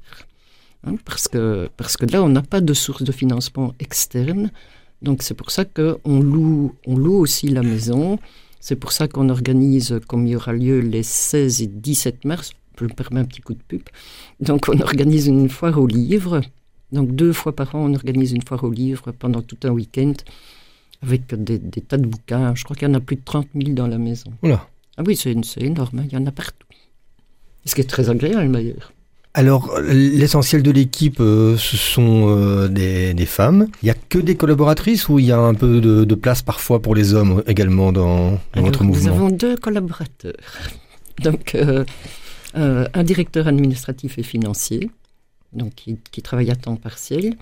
[0.83, 4.51] Hein, parce, que, parce que là, on n'a pas de source de financement externe.
[5.03, 8.19] Donc, c'est pour ça qu'on loue, on loue aussi la maison.
[8.59, 12.51] C'est pour ça qu'on organise, comme il y aura lieu les 16 et 17 mars,
[12.79, 13.83] je me permets un petit coup de pub.
[14.39, 16.41] Donc, on organise une foire aux livres.
[16.91, 20.13] Donc, deux fois par an, on organise une foire aux livres pendant tout un week-end
[21.03, 22.55] avec des, des tas de bouquins.
[22.55, 24.31] Je crois qu'il y en a plus de 30 000 dans la maison.
[24.41, 24.67] Oula.
[24.97, 26.67] Ah oui, c'est énorme, hein, il y en a partout.
[27.65, 28.93] Ce qui est très agréable d'ailleurs.
[29.33, 33.67] Alors, l'essentiel de l'équipe, euh, ce sont euh, des, des femmes.
[33.83, 36.41] Il y a que des collaboratrices ou il y a un peu de, de place
[36.41, 40.33] parfois pour les hommes également dans, dans Alors, votre nous mouvement avons deux collaborateurs.
[41.23, 41.83] Donc, euh,
[42.55, 44.89] un directeur administratif et financier,
[45.57, 47.35] donc qui, travaille à temps partiel,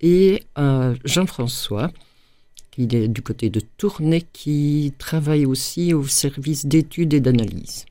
[0.00, 1.90] et euh, Jean-François,
[2.70, 7.84] qui est du côté de Tournai, qui travaille aussi au service d'études et d'analyse.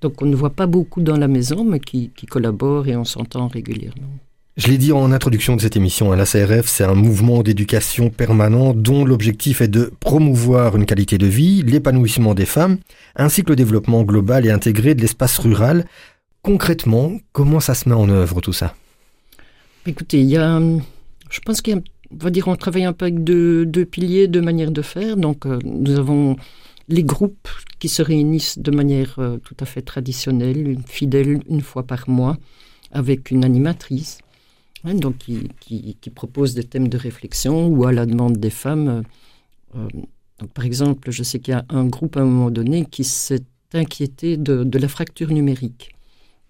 [0.00, 3.04] Donc, on ne voit pas beaucoup dans la maison, mais qui, qui collabore et on
[3.04, 4.08] s'entend régulièrement.
[4.58, 8.10] Je l'ai dit en introduction de cette émission, hein, la CRF, c'est un mouvement d'éducation
[8.10, 12.76] permanent dont l'objectif est de promouvoir une qualité de vie, l'épanouissement des femmes,
[13.16, 15.86] ainsi que le développement global et intégré de l'espace rural.
[16.42, 18.74] Concrètement, comment ça se met en œuvre tout ça?
[19.84, 20.80] Écoutez, il y a, hum,
[21.28, 24.80] je pense qu'il va dire, on travaille un peu avec deux, piliers, deux manières de
[24.82, 25.16] faire.
[25.16, 26.36] Donc, euh, nous avons
[26.88, 27.48] les groupes
[27.80, 32.08] qui se réunissent de manière euh, tout à fait traditionnelle, une fidèle, une fois par
[32.08, 32.38] mois,
[32.92, 34.18] avec une animatrice,
[34.84, 39.02] hein, donc qui, propose des thèmes de réflexion ou à la demande des femmes.
[39.74, 39.88] euh,
[40.54, 43.44] par exemple, je sais qu'il y a un groupe à un moment donné qui s'est
[43.74, 45.92] inquiété de la fracture numérique.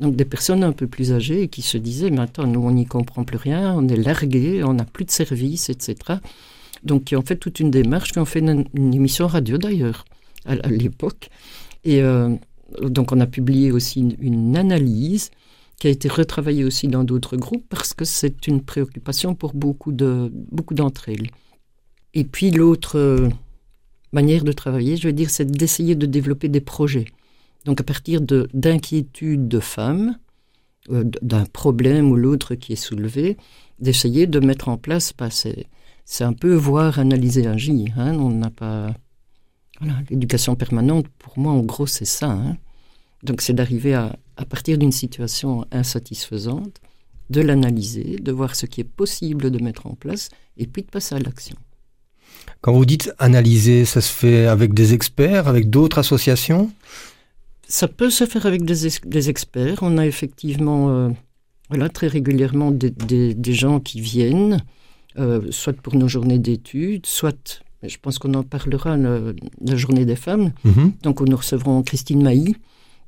[0.03, 2.87] Donc des personnes un peu plus âgées qui se disaient, mais attends, nous on n'y
[2.87, 6.19] comprend plus rien, on est largué, on n'a plus de service, etc.
[6.83, 10.05] Donc qui ont fait toute une démarche, qui ont fait une, émission radio d'ailleurs
[10.45, 11.31] à, à l'époque.
[11.85, 12.35] Et euh,
[12.83, 15.31] donc on a publié aussi une, une analyse
[15.79, 19.93] qui a été retravaillée aussi dans d'autres groupes parce que c'est une préoccupation pour beaucoup
[19.93, 21.29] de beaucoup d'entre elles.
[22.15, 23.29] Et puis l'autre euh,
[24.13, 27.07] manière de travailler, je veux dire, c'est d'essayer de développer des projets.
[27.65, 30.19] Donc à partir de- d'inquiétudes de femmes,
[30.91, 33.37] euh, d'un problème ou l'autre qui est soulevé,
[33.79, 37.95] d'essayer de mettre en place, bah, c'est un peu voir, analyser, agir.
[37.97, 38.95] Hein, on n'a pas...
[40.11, 42.31] L'éducation permanente, pour moi, en gros, c'est ça.
[42.31, 42.57] hein.
[43.25, 46.81] Donc c'est d'arriver à partir d'une situation insatisfaisante,
[47.31, 50.89] de l'analyser, de voir ce qui est possible de mettre en place, et puis de
[50.89, 51.57] passer à l'action.
[52.61, 56.71] Quand vous dites analyser, ça se fait avec des experts, avec d'autres associations?
[57.79, 59.79] Ça peut se faire avec des, ex- des experts.
[59.83, 61.09] On a effectivement, euh,
[61.71, 64.59] voilà, très régulièrement des, des- des gens qui viennent,
[65.19, 69.35] euh, soit pour nos journées d'études, soit, je pense qu'on en parlera, le-
[69.71, 70.53] la journée des femmes.
[70.65, 70.93] Mhm.
[71.05, 72.57] Donc, nous recevrons Christine Mailly,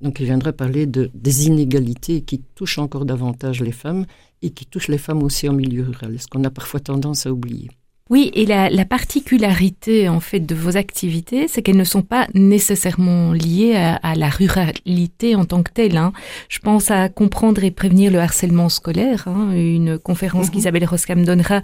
[0.00, 4.06] donc qui viendra parler de, des inégalités qui touchent encore davantage les femmes
[4.40, 7.32] et qui touchent les femmes aussi en milieu rural, ce qu'on a parfois tendance à
[7.32, 7.68] oublier.
[8.10, 13.32] Oui, et la, particularité en fait de vos activités, c'est qu'elles ne sont pas nécessairement
[13.32, 15.96] liées à, la ruralité en tant que telle.
[15.96, 16.12] Hein.
[16.50, 20.52] Je pense à comprendre et prévenir le harcèlement scolaire, hein, une conférence mhm.
[20.52, 21.62] qu'Isabelle Roscam donnera,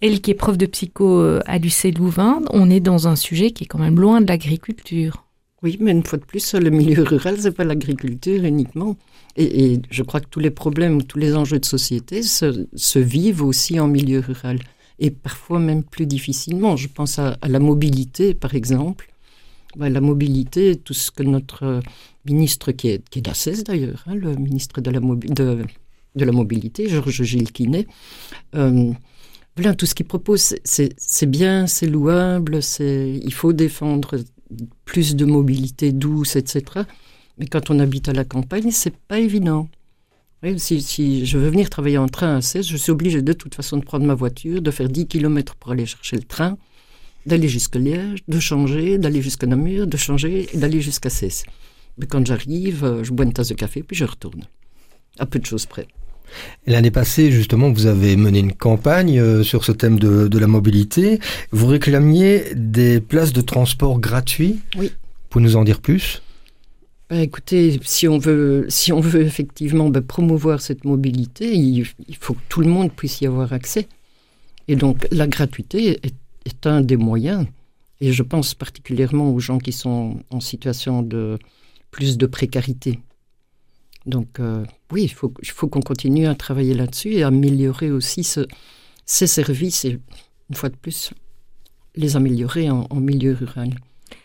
[0.00, 2.42] elle qui est prof de psycho euh, à l'UC Louvain.
[2.52, 5.24] On est dans un sujet qui est quand même loin de l'agriculture.
[5.64, 8.96] Oui, mais une fois de plus, le milieu rural, c'est pas l'agriculture uniquement.
[9.36, 13.80] Et, je crois que tous les problèmes, tous les enjeux de société se vivent aussi
[13.80, 14.58] en milieu rural
[15.02, 16.76] et parfois même plus difficilement.
[16.76, 19.12] Je pense à, la mobilité, par exemple.
[19.76, 21.80] Ben, la mobilité, tout ce que notre
[22.24, 27.86] ministre, qui est, qui est d'ailleurs, hein, le ministre de la, mobilité, Georges Gilles Quinet,
[28.54, 28.92] euh,
[29.76, 34.20] tout ce qu'il propose, c'est bien, c'est louable, il faut défendre
[34.84, 36.62] plus de mobilité douce, etc.
[37.38, 39.68] Mais quand on habite à la campagne, c'est pas évident
[40.56, 43.76] si, je veux venir travailler en train à 16, je suis obligé de toute façon
[43.76, 46.58] de prendre ma voiture, de faire 10 km pour aller chercher le train,
[47.26, 51.44] d'aller jusqu'à Liège, de changer, d'aller jusqu'à Namur, de changer et d'aller jusqu'à 16.
[51.98, 54.44] Mais quand j'arrive, euh, je bois une tasse de café puis je retourne.
[55.18, 55.86] À peu de choses près.
[56.66, 60.46] L'année passée, justement, vous avez mené une campagne euh, sur ce thème de, de, la
[60.46, 61.20] mobilité.
[61.50, 64.60] Vous réclamiez des places de transport gratuits.
[64.78, 64.90] Oui.
[65.28, 66.22] Pour nous en dire plus?
[67.20, 71.84] Écoutez, si on veut, si on veut effectivement bah, promouvoir cette mobilité, il,
[72.18, 73.88] faut que tout le monde puisse y avoir accès.
[74.68, 77.46] Et donc la gratuité est, un des moyens.
[78.00, 81.38] Et je pense particulièrement aux gens qui sont en situation de
[81.90, 83.00] plus de précarité.
[84.06, 88.24] Donc euh, oui, il faut, faut qu'on continue à travailler là-dessus et améliorer aussi
[89.06, 89.98] ces services et
[90.50, 91.12] une fois de plus
[91.94, 93.74] les améliorer en milieu rural.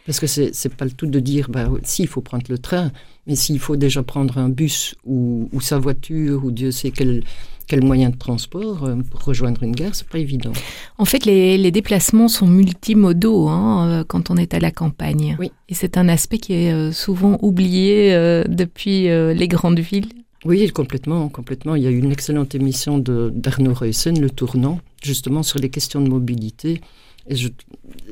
[0.08, 2.58] Parce que c'est n'est pas le tout de dire, bah, si, il faut prendre le
[2.58, 2.92] train,
[3.28, 7.26] mais s'il faut déjà prendre un bus ou, sa voiture ou Dieu sait quel,
[7.68, 10.54] quel moyen de transport euh, pour rejoindre une gare, c'est pas évident.
[10.98, 15.36] En fait, les, déplacements sont multimodaux hein, euh, quand on est à la campagne.
[15.42, 15.52] Oui.
[15.68, 18.14] Et c'est un aspect qui est euh, souvent oublié
[18.48, 20.08] depuis les grandes villes.
[20.46, 21.76] Oui, complètement, complètement.
[21.76, 26.00] Il y a eu une excellente émission d'Arnaud Reusen, Le Tournant, justement sur les questions
[26.00, 26.80] de mobilité.
[27.28, 27.36] Et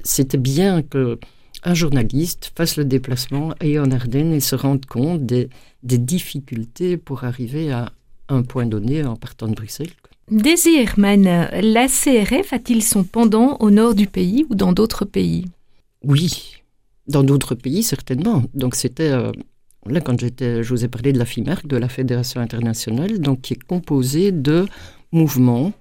[0.03, 1.17] c'était bien que
[1.65, 5.49] un journaliste fasse le déplacement et en Ardennes et se rende compte des,
[5.83, 7.91] difficultés pour arriver à
[8.29, 9.91] un point donné en partant de Bruxelles.
[10.31, 15.45] Daisy Herman, la CRF a-t-il son pendant au nord du pays ou dans d'autres pays?
[16.03, 16.55] Oui,
[17.07, 18.43] dans d'autres pays certainement.
[18.53, 19.31] Donc c'était euh,
[19.85, 23.41] là quand j'étais, je vous ai parlé de la FIMERC, de la Fédération internationale, donc
[23.41, 24.65] qui est composée de
[25.11, 25.71] mouvements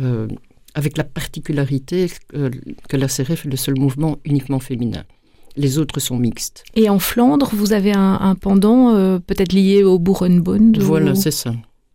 [0.00, 0.26] euh,
[0.74, 5.04] avec la particularité que, la CRF est le seul mouvement uniquement féminin.
[5.56, 6.64] Les autres sont mixtes.
[6.74, 11.54] Et en Flandre, vous avez un, pendant euh, peut-être lié au Boerenbond Voilà, c'est ça.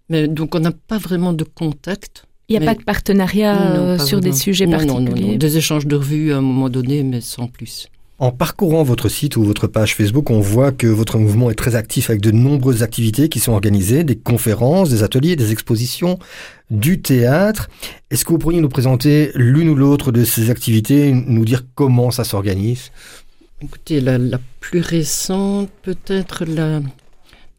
[0.10, 2.26] Mais donc on n'a pas vraiment de contact.
[2.48, 5.86] Il n'y a pas de partenariat euh, sur des sujets particuliers non, non, Des échanges
[5.86, 7.88] de revues à un moment donné, mais sans plus.
[8.22, 11.76] En parcourant votre site ou votre page Facebook, on voit que votre mouvement est très
[11.76, 16.20] actif avec de nombreuses activités qui sont organisées, des conférences, des ateliers, des expositions,
[16.70, 17.70] du théâtre.
[18.12, 22.12] Est-ce que vous pourriez nous présenter l'une ou l'autre de ces activités, nous dire comment
[22.12, 22.92] ça s'organise?
[23.62, 24.20] Écoutez, la,
[24.60, 26.82] plus récente, peut-être la...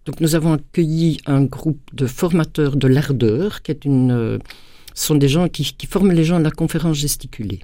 [0.04, 4.12] Donc nous avons accueilli un groupe de formateurs de l'ardeur, qui est une...
[4.12, 4.38] Euh,
[4.92, 7.60] sont des gens qui, qui forment les gens à la conférence gesticulée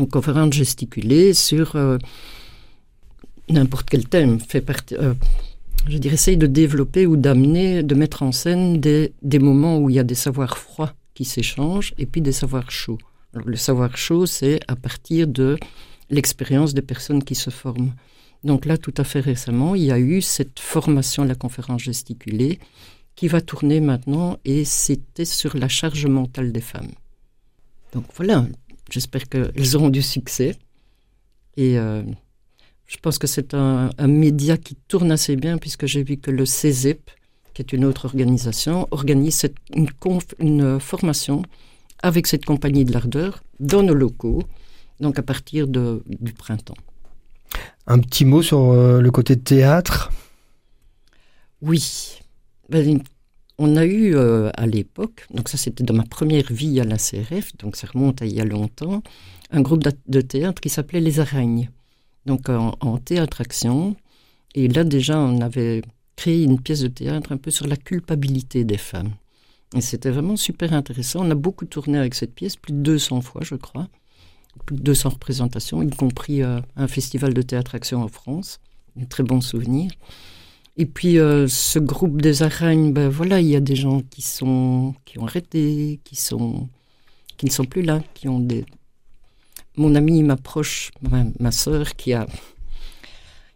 [0.00, 1.98] donc conférence gesticulée sur euh,
[3.50, 5.12] n'importe quel thème, fait partie, euh,
[5.88, 9.90] je dirais, essaye de développer ou d'amener, de mettre en scène des, des, moments où
[9.90, 12.98] il y a des savoirs froids qui s'échangent et puis des savoirs chauds.
[13.34, 15.58] le savoir chaud, c'est à partir de
[16.08, 17.92] l'expérience des personnes qui se forment.
[18.42, 21.82] Donc là, tout à fait récemment, il y a eu cette formation à la conférence
[21.82, 22.58] gesticulée
[23.16, 26.92] qui va tourner maintenant et c'était sur la charge mentale des femmes.
[27.92, 28.46] Donc voilà,
[28.90, 30.56] J'espère qu'elles auront du succès.
[31.56, 32.02] Et euh,
[32.86, 36.44] je pense que c'est un, média qui tourne assez bien puisque j'ai vu que le
[36.44, 37.10] CESEP,
[37.54, 39.88] qui est une autre organisation, organise une,
[40.38, 41.42] une, formation
[42.02, 44.42] avec cette compagnie de l'ardeur dans nos locaux,
[45.00, 46.76] donc à partir de, du printemps.
[47.86, 50.10] Un petit mot sur euh, le côté théâtre?
[51.62, 52.18] Oui.
[52.68, 53.00] Ben,
[53.62, 56.96] on a eu euh, à l'époque, donc ça c'était dans ma première vie à la
[56.96, 59.02] CRF, donc ça remonte à il y a longtemps,
[59.50, 61.68] un groupe de théâtre qui s'appelait Les Aragnes,
[62.24, 63.96] donc en, théâtre-action.
[64.54, 65.82] Et là déjà on avait
[66.16, 69.12] créé une pièce de théâtre un peu sur la culpabilité des femmes.
[69.76, 71.20] Et c'était vraiment super intéressant.
[71.26, 73.88] On a beaucoup tourné avec cette pièce, plus de 200 fois je crois,
[74.64, 78.58] plus de 200 représentations, y compris euh, un festival de théâtre-action en France.
[78.98, 79.90] Un très bon souvenir.
[80.80, 84.22] Et puis euh, ce groupe des aragnes, ben voilà, il y a des gens qui
[84.22, 86.70] sont qui ont arrêté, qui sont
[87.36, 88.64] qui ne sont plus là, qui ont des...
[89.76, 92.26] Mon ami m'approche, ma, ma sœur, qui a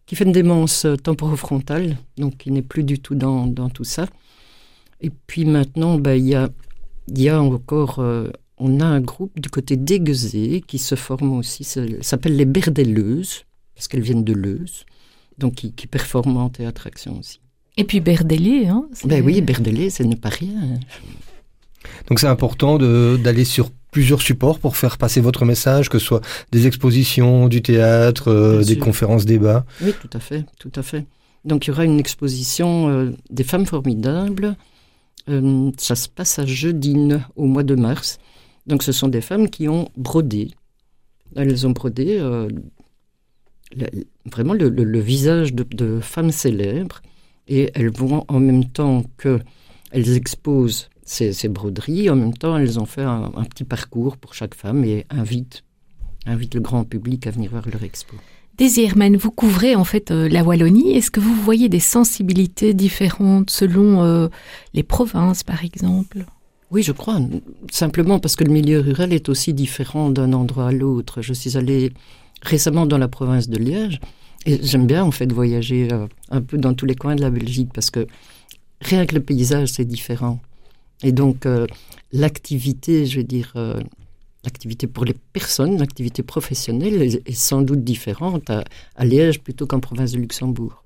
[0.04, 4.06] qui fait une démence temporofrontale, donc qui n'est plus du tout dans, dans, tout ça.
[5.00, 6.50] Et puis maintenant, ben, il y, a,
[7.08, 11.64] y a encore, euh, on a un groupe du côté d'Aiguezé qui se forme aussi,
[11.64, 14.84] s'appelle les Berdelleuses, parce qu'elles viennent de Leuze,
[15.38, 17.40] donc qui, qui performent en théâtre-action aussi.
[17.76, 20.78] Et puis Berdelé, hein Ben oui, Berdelé, ce n'est pas rien.
[22.08, 26.20] Donc c'est important d'aller sur plusieurs supports pour faire passer votre message, que ce soit
[26.50, 29.64] des expositions, du théâtre, euh, des conférences, débats.
[29.80, 31.06] Oui, tout à fait, tout à fait.
[31.44, 34.56] Donc il y aura une exposition euh, des femmes formidables.
[35.28, 38.18] Euh, ça se passe à Jeudine au mois de mars.
[38.66, 40.50] Donc ce sont des femmes qui ont brodé.
[41.36, 42.20] Elles ont brodé
[43.76, 47.02] le, vraiment le, le, le visage de, de, femmes célèbres
[47.48, 49.40] et elles vont en même temps que
[49.90, 54.16] elles exposent ces, ces, broderies, en même temps elles ont fait un, un, petit parcours
[54.16, 55.62] pour chaque femme et invitent,
[56.26, 58.16] invitent le grand public à venir voir leur expo.
[58.56, 60.96] Désirman, vous couvrez en fait euh, la Wallonie.
[60.96, 64.28] Est-ce que vous voyez des sensibilités différentes selon euh,
[64.74, 66.24] les provinces, par exemple?
[66.70, 67.18] Oui, je crois.
[67.70, 71.20] Simplement parce que le milieu rural est aussi différent d'un endroit à l'autre.
[71.20, 71.92] Je suis allée
[72.44, 74.00] récemment dans la province de Liège
[74.46, 77.30] et j'aime bien en fait voyager euh, un peu dans tous les coins de la
[77.30, 78.06] Belgique parce que
[78.80, 80.38] rien que le paysage c'est différent.
[81.02, 81.66] Et donc euh,
[82.12, 83.80] l'activité, je veux dire, euh,
[84.44, 88.64] l'activité pour les personnes, l'activité professionnelle est, est, sans doute différente à,
[88.96, 90.82] à Liège plutôt qu'en province de Luxembourg.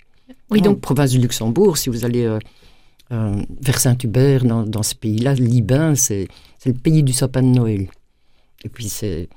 [0.50, 2.38] Oui, donc en province du Luxembourg, si vous allez
[3.10, 6.28] vers Saint-Hubert, dans, dans, ce pays-là, Libin, c'est
[6.64, 7.88] le pays du sapin de Noël.
[8.64, 9.28] Et puis c'est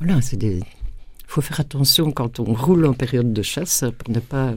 [0.00, 0.60] voilà, c'est des.
[1.30, 4.52] Il faut faire attention quand on roule en période de chasse pour ne pas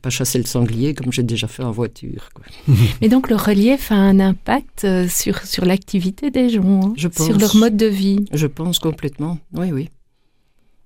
[0.00, 2.30] pas chasser le sanglier comme j'ai déjà fait en voiture.
[2.34, 2.46] Quoi.
[3.02, 7.06] Mais donc le relief a un impact euh, sur, sur l'activité des gens, hein, Je
[7.06, 8.24] pense, sur leur mode de vie.
[8.32, 9.90] Je pense complètement, oui, oui.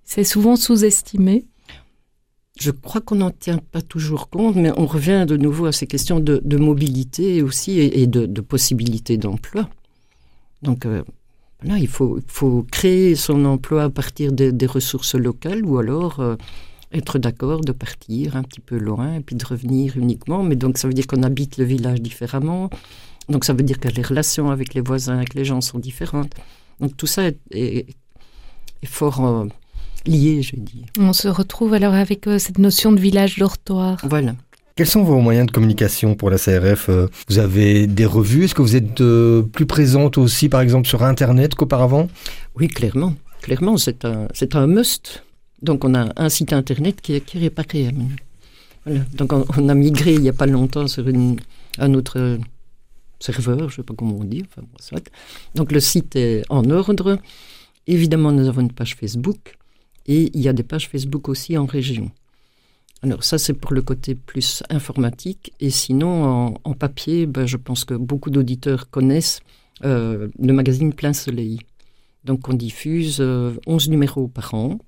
[0.03, 1.45] C'est souvent sous-estimé.
[2.59, 5.87] Je crois qu'on n'en tient pas toujours compte, mais on revient de nouveau à ces
[5.87, 9.71] questions de, de mobilité aussi et, et de, de possibilités d'emploi.
[10.63, 11.05] Donc euh,
[11.65, 16.21] voilà, il faut, faut créer son emploi à partir de, des ressources locales ou alors
[16.21, 16.37] euh,
[16.93, 20.43] être d'accord de partir un petit peu loin et puis de revenir uniquement.
[20.43, 22.69] Mais donc ça veut dire qu'on habite le village différemment.
[23.31, 26.33] Donc ça veut dire que les relations avec les voisins, avec les gens sont différentes.
[26.81, 27.87] Donc tout ça est, est,
[28.83, 29.47] est fort euh,
[30.07, 30.85] lié, je dis.
[30.99, 33.99] On se retrouve alors avec euh, cette notion de village dortoir.
[34.05, 34.35] Voilà.
[34.77, 36.91] Quels sont vos moyens de communication pour la CRF
[37.29, 41.05] Vous avez des revues Est-ce que vous êtes euh, plus présente aussi, par exemple, sur
[41.05, 42.09] Internet qu'auparavant?
[42.57, 43.15] Oui, clairement.
[43.41, 45.23] Clairement, c'est un, un must.
[45.63, 47.95] Donc, on a un site Internet qui est, réparé.
[48.85, 49.03] Voilà.
[49.15, 51.39] Donc, on, a migré il n'y a pas longtemps sur une,
[51.79, 52.41] un autre
[53.21, 54.45] serveur, je ne sais pas comment on dit.
[54.51, 55.09] Enfin, soit.
[55.55, 57.21] Donc, le site est en ordre.
[57.87, 59.57] Évidemment, nous avons une page Facebook.
[60.07, 62.11] Et il y a des pages Facebook aussi en région.
[63.05, 65.53] Alors ça, c'est pour le côté plus informatique.
[65.61, 69.41] Et sinon, en, en papier, ben, je pense que beaucoup d'auditeurs connaissent
[69.85, 71.59] euh, le magazine Plein Soleil.
[72.25, 74.79] Donc on diffuse euh, 11 numéros par an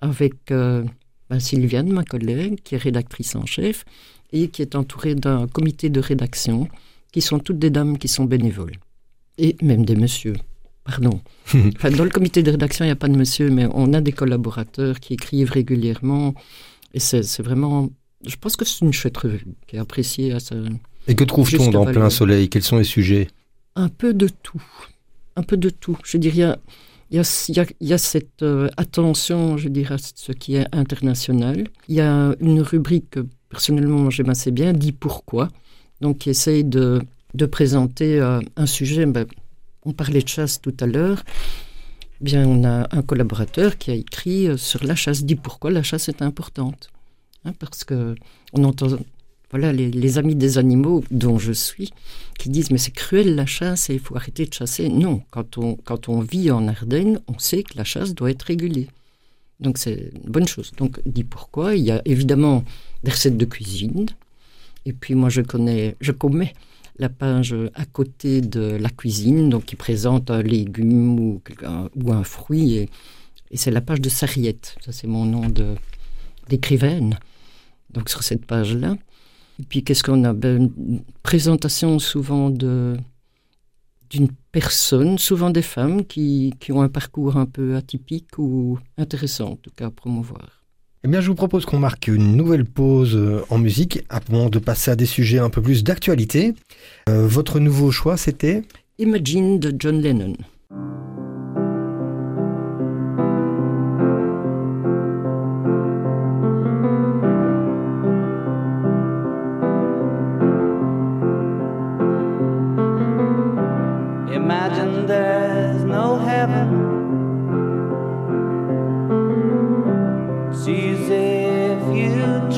[0.00, 0.82] avec euh,
[1.30, 3.84] ben, Sylviane, ma collègue, qui est rédactrice en chef
[4.32, 6.66] et qui est entourée d'un comité de rédaction
[7.12, 8.74] qui sont toutes des dames qui sont bénévoles.
[9.38, 10.34] Et même des messieurs.
[10.82, 11.20] Pardon.
[11.76, 14.00] enfin, dans le comité de rédaction, il n'y a pas de monsieur, mais on a
[14.00, 16.34] des collaborateurs qui écrivent régulièrement.
[16.94, 17.90] Et c'est vraiment.
[18.24, 20.54] Je pense que c'est une chouette revue qui est appréciée à sa.
[21.06, 22.48] Et que trouve-t-on dans Plein Soleil?
[22.48, 23.28] Quels sont les sujets?
[23.76, 24.62] Un peu de tout.
[25.36, 25.98] Un peu de tout.
[26.04, 26.56] Je dirais,
[27.10, 29.98] il y a, il y a, il y a cette euh, attention, je dirais, à
[29.98, 31.68] ce qui est international.
[31.88, 35.50] Il y a une rubrique que personnellement j'aime assez bien, dit pourquoi.
[36.00, 37.02] Donc, qui essaye de,
[37.34, 39.04] de présenter euh, un sujet.
[39.04, 39.26] Ben,
[39.84, 41.22] on parlait de chasse tout à l'heure.
[42.20, 45.82] Bien, on a un collaborateur qui a écrit euh, sur la chasse, dit pourquoi la
[45.82, 46.90] chasse est importante.
[47.44, 48.14] Hein, parce que
[48.52, 48.88] on entend
[49.50, 51.92] voilà, les, amis des animaux dont je suis
[52.38, 54.88] qui disent mais c'est cruel la chasse et il faut arrêter de chasser.
[54.88, 58.42] Non, quand on, quand on vit en Ardennes, on sait que la chasse doit être
[58.42, 58.88] régulée.
[59.60, 60.72] Donc c'est une bonne chose.
[60.76, 61.76] Donc dit pourquoi.
[61.76, 62.64] Il y a évidemment
[63.04, 64.06] des recettes de cuisine.
[64.86, 66.54] Et puis moi je connais, je commets
[66.98, 71.42] la page à côté de la cuisine, donc qui présente un légume ou,
[72.12, 72.88] un, fruit, et,
[73.54, 75.52] c'est la page de Sarriette, ça c'est mon nom
[76.48, 77.18] d'écrivaine,
[77.90, 78.96] donc sur cette page-là.
[79.60, 80.32] Et puis qu'est-ce qu'on a?
[80.32, 82.98] Ben, Une présentation souvent d'une
[84.50, 89.56] personne, souvent des femmes, qui, qui ont un parcours un peu atypique ou intéressant, en
[89.56, 90.63] tout cas à promouvoir.
[91.06, 94.90] Eh bien, je vous propose qu'on marque une nouvelle pause en musique avant de passer
[94.90, 96.54] à des sujets un peu plus d'actualité.
[97.10, 98.62] Euh, votre nouveau choix, c'était?
[98.98, 100.32] Imagine de John Lennon.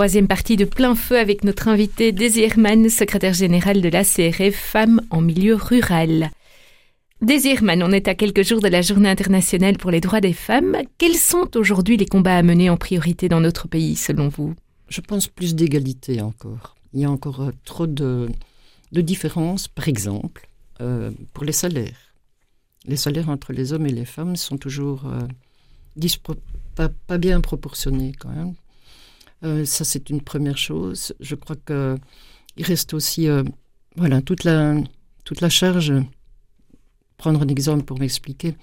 [0.00, 2.48] Troisième partie de plein feu avec notre invité Daisy
[2.88, 6.30] secrétaire générale de la CRF Femmes en milieu rural.
[7.20, 10.74] Daisy on est à quelques jours de la Journée internationale pour les droits des femmes.
[10.96, 14.54] Quels sont aujourd'hui les combats à mener en priorité dans notre pays, selon vous?
[14.88, 16.76] Je pense plus d'égalité encore.
[16.94, 18.30] Il y a encore euh, trop de,
[18.90, 20.48] différences, par exemple,
[20.80, 22.14] euh, pour les salaires.
[22.86, 28.30] Les salaires entre les hommes et les femmes sont toujours euh, pas bien proportionnés quand
[28.30, 28.54] même.
[29.44, 31.14] Euh, ça, c'est une première chose.
[31.20, 31.96] Je crois que
[32.56, 33.42] il reste aussi, euh,
[33.96, 34.84] voilà, toute la,
[35.48, 35.94] charge.
[37.16, 38.54] Prendre un exemple pour m'expliquer.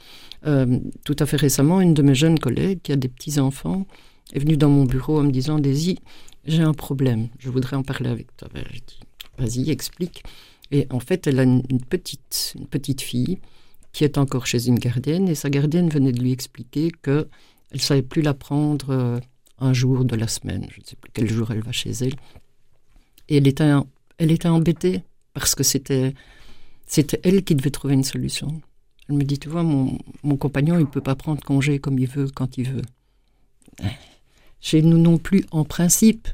[0.46, 3.86] Euh, tout à fait récemment, une de mes jeunes collègues qui a des petits enfants
[4.34, 6.00] est venue dans mon bureau en me disant Daisy,
[6.46, 8.48] j'ai un problème, je voudrais en parler avec toi.
[8.54, 9.00] Ben, J'ai dit
[9.38, 10.24] Vas-y, explique.
[10.72, 13.40] Et en fait, elle a une, petite, une petite fille
[13.94, 17.28] qui est encore chez une gardienne et sa gardienne venait de lui expliquer que
[17.72, 19.20] elle savait plus la prendre
[19.60, 20.68] un jour de la semaine.
[20.72, 22.16] Je ne sais plus quel jour elle va chez elle.
[23.30, 23.72] Et elle était,
[24.18, 25.04] elle était embêtée
[25.34, 26.14] parce que c'était,
[26.86, 28.62] c'était elle qui devait trouver une solution.
[29.10, 32.08] Elle me dit, tu vois, mon, mon compagnon, il peut pas prendre congé comme il
[32.08, 32.82] veut, quand il veut.
[34.60, 36.28] Chez nous non plus, en principe.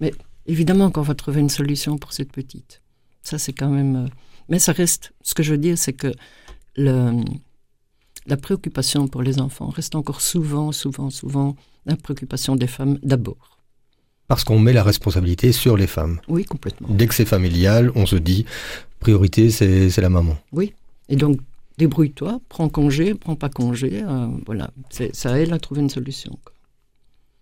[0.00, 0.12] Mais
[0.46, 2.82] évidemment qu'on va trouver une solution pour cette petite.
[3.22, 3.96] Ça, c'est quand même...
[3.96, 4.08] euh,
[4.48, 5.12] Mais ça reste...
[5.22, 6.12] Ce que je veux dire, c'est que
[6.76, 7.22] le,
[8.26, 11.56] la préoccupation pour les enfants reste encore souvent, souvent, souvent
[11.86, 13.58] la préoccupation des femmes d'abord.
[14.28, 16.20] Parce qu'on met la responsabilité sur les femmes.
[16.28, 16.88] Oui, complètement.
[16.90, 18.44] Dès que c'est familial, on se dit,
[19.00, 20.36] priorité, c'est c'est la maman.
[20.52, 20.72] Oui.
[21.08, 21.40] Et donc,
[21.78, 24.02] débrouille-toi, prends congé, prends pas congé.
[24.04, 24.70] euh, voilà.
[24.90, 26.38] C'est c'est à elle à trouver une solution.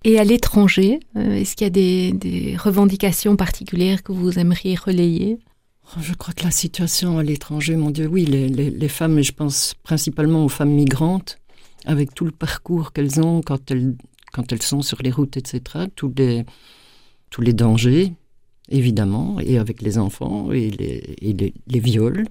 [0.04, 4.76] Et à l'étranger, euh, est-ce qu'il y a des, des revendications particulières que vous aimeriez
[4.76, 5.38] relayer?
[5.96, 10.44] Je crois que la situation à l'étranger, mon Dieu, oui, les, femmes, je pense principalement
[10.44, 11.38] aux femmes migrantes,
[11.86, 13.94] avec tout le parcours qu'elles ont quand elles,
[14.32, 16.44] quand elles sont sur les routes, etc., tous les,
[17.30, 18.12] tous les dangers,
[18.68, 22.26] évidemment, et avec les enfants et les, viols.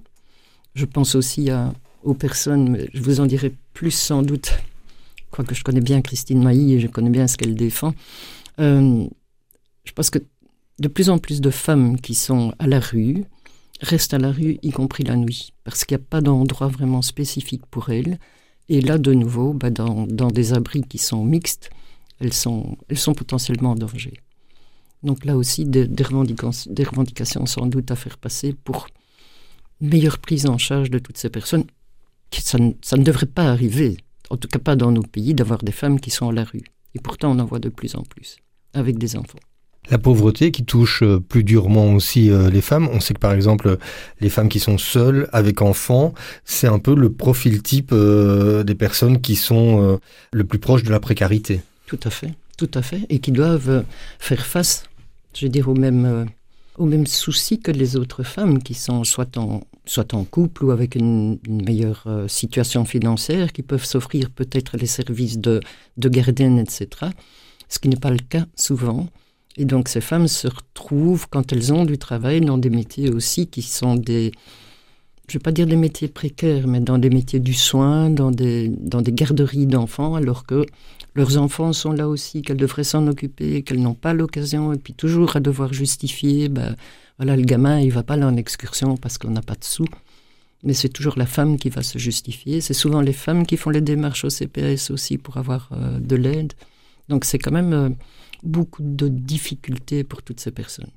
[0.74, 1.50] Je pense aussi
[2.04, 4.52] aux personnes, je vous en dirai plus sans doute
[5.30, 7.94] crois que je connais bien Christine Mailly et je connais bien ce qu'elle défend.
[8.60, 9.06] Euh,
[9.84, 10.18] je pense que
[10.78, 13.24] de plus en plus de femmes qui sont à la rue
[13.80, 17.02] restent à la rue, y compris la nuit, parce qu'il n'y a pas d'endroit vraiment
[17.02, 18.18] spécifique pour elles.
[18.68, 21.70] Et là, de nouveau, bah, dans, des abris qui sont mixtes,
[22.20, 22.76] elles sont,
[23.16, 24.14] potentiellement en danger.
[25.02, 28.88] Donc là aussi, des, revendications, sans doute à faire passer pour
[29.80, 31.64] une meilleure prise en charge de toutes ces personnes.
[32.32, 33.96] Ça ne devrait pas arriver,
[34.28, 36.64] en tout cas pas dans nos pays, d'avoir des femmes qui sont à la rue.
[36.94, 38.38] Et pourtant, on en voit de plus en plus,
[38.74, 39.38] avec des enfants.
[39.90, 42.88] La pauvreté qui touche euh, plus durement aussi euh, les femmes.
[42.92, 43.78] On sait que par exemple,
[44.20, 46.12] les femmes qui sont seules avec enfants,
[46.44, 49.98] c'est un peu le profil type euh, des personnes qui sont
[50.32, 51.60] le plus proches de la précarité.
[51.86, 53.84] Tout à fait, tout à fait, et qui doivent
[54.18, 54.84] faire face,
[55.34, 56.26] je veux dire, aux mêmes,
[56.76, 60.70] aux mêmes soucis que les autres femmes qui sont soit en, soit en couple ou
[60.70, 65.60] avec une, meilleure situation financière, qui peuvent s'offrir peut-être les services de,
[65.96, 66.88] de gardienne, etc.
[67.68, 69.08] Ce qui n'est pas le cas souvent.
[69.56, 73.48] Et donc ces femmes se retrouvent, quand elles ont du travail, dans des métiers aussi
[73.48, 74.32] qui sont des,
[75.28, 78.30] je ne vais pas dire des métiers précaires, mais dans des métiers du soin, dans
[78.30, 80.64] des, dans des garderies d'enfants, alors que
[81.14, 84.94] leurs enfants sont là aussi, qu'elles devraient s'en occuper, qu'elles n'ont pas l'occasion, et puis
[84.94, 86.76] toujours à devoir justifier, ben,
[87.18, 89.88] voilà, le gamin, il va pas là en excursion parce qu'on n'a pas de sous.
[90.62, 92.60] Mais c'est toujours la femme qui va se justifier.
[92.60, 96.16] C'est souvent les femmes qui font les démarches au CPS aussi pour avoir euh, de
[96.16, 96.52] l'aide.
[97.08, 97.90] Donc c'est quand même euh,
[98.42, 100.90] beaucoup de difficultés pour toutes ces personnes.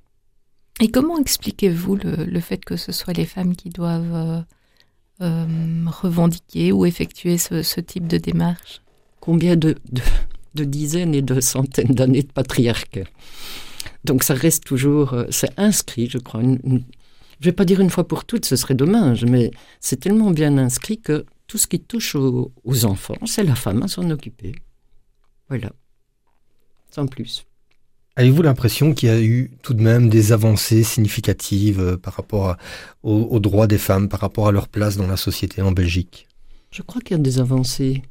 [0.79, 4.41] Et comment expliquez-vous le, le fait que ce soit les femmes qui doivent euh,
[5.21, 8.81] euh, revendiquer ou effectuer ce, ce type de démarche?
[9.19, 10.01] Combien de, de,
[10.55, 13.03] de dizaines et de centaines d'années de patriarcat.
[14.03, 16.41] Donc ça reste toujours, euh, c'est inscrit, je crois.
[16.41, 16.83] Une, une-
[17.39, 20.57] je vais pas dire une fois pour toutes, ce serait dommage, mais c'est tellement bien
[20.59, 24.53] inscrit que tout ce qui touche aux, aux enfants, c'est la femme à s'en occuper.
[25.49, 25.71] Voilà.
[26.91, 27.45] Sans plus.
[28.17, 32.57] Avez-vous l'impression qu'il y a eu tout de même des avancées significatives euh, par rapport
[33.03, 36.27] aux, droits des femmes, par rapport à leur place dans la société en Belgique?
[36.71, 38.01] Je crois qu'il y a des avancées,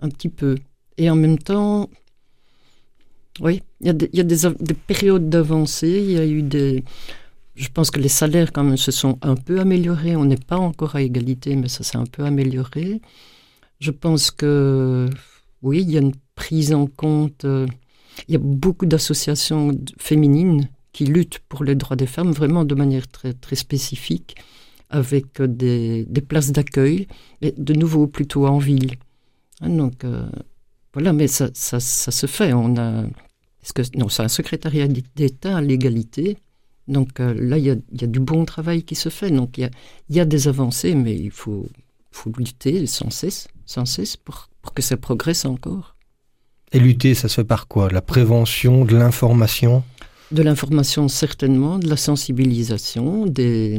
[0.00, 0.56] un petit peu.
[0.98, 1.88] Et en même temps,
[3.40, 6.18] oui, il y a des, il y a des, av- des périodes d'avancée, il y
[6.18, 6.84] a eu des...
[7.54, 10.16] Je pense que les salaires quand même se sont un peu améliorés.
[10.16, 13.00] On n'est pas encore à égalité, mais ça s'est un peu amélioré.
[13.78, 15.08] Je pense que,
[15.62, 17.44] oui, il y a une prise en compte.
[17.44, 17.68] euh,
[18.28, 22.74] il y a beaucoup d'associations féminines qui luttent pour les droits des femmes, vraiment de
[22.74, 24.36] manière très, très spécifique,
[24.90, 27.08] avec euh, des, places d'accueil,
[27.42, 28.94] et de nouveau plutôt en ville.
[29.60, 30.26] Hein, donc, euh,
[30.92, 32.52] voilà, mais ça, ça, se fait.
[32.52, 33.04] On a,
[33.62, 36.38] est-ce que, non, c'est un secrétariat d'État à l'égalité.
[36.86, 39.30] Donc euh, là, il y a, du bon travail qui se fait.
[39.30, 39.70] Donc il
[40.10, 41.66] y a, des avancées, mais il faut,
[42.38, 45.93] lutter sans cesse, sans cesse pour que ça progresse encore.
[46.74, 47.88] Et lutter, ça se fait par quoi?
[47.88, 49.84] La prévention, de l'information?
[50.32, 53.78] De l'information certainement, de la sensibilisation, des,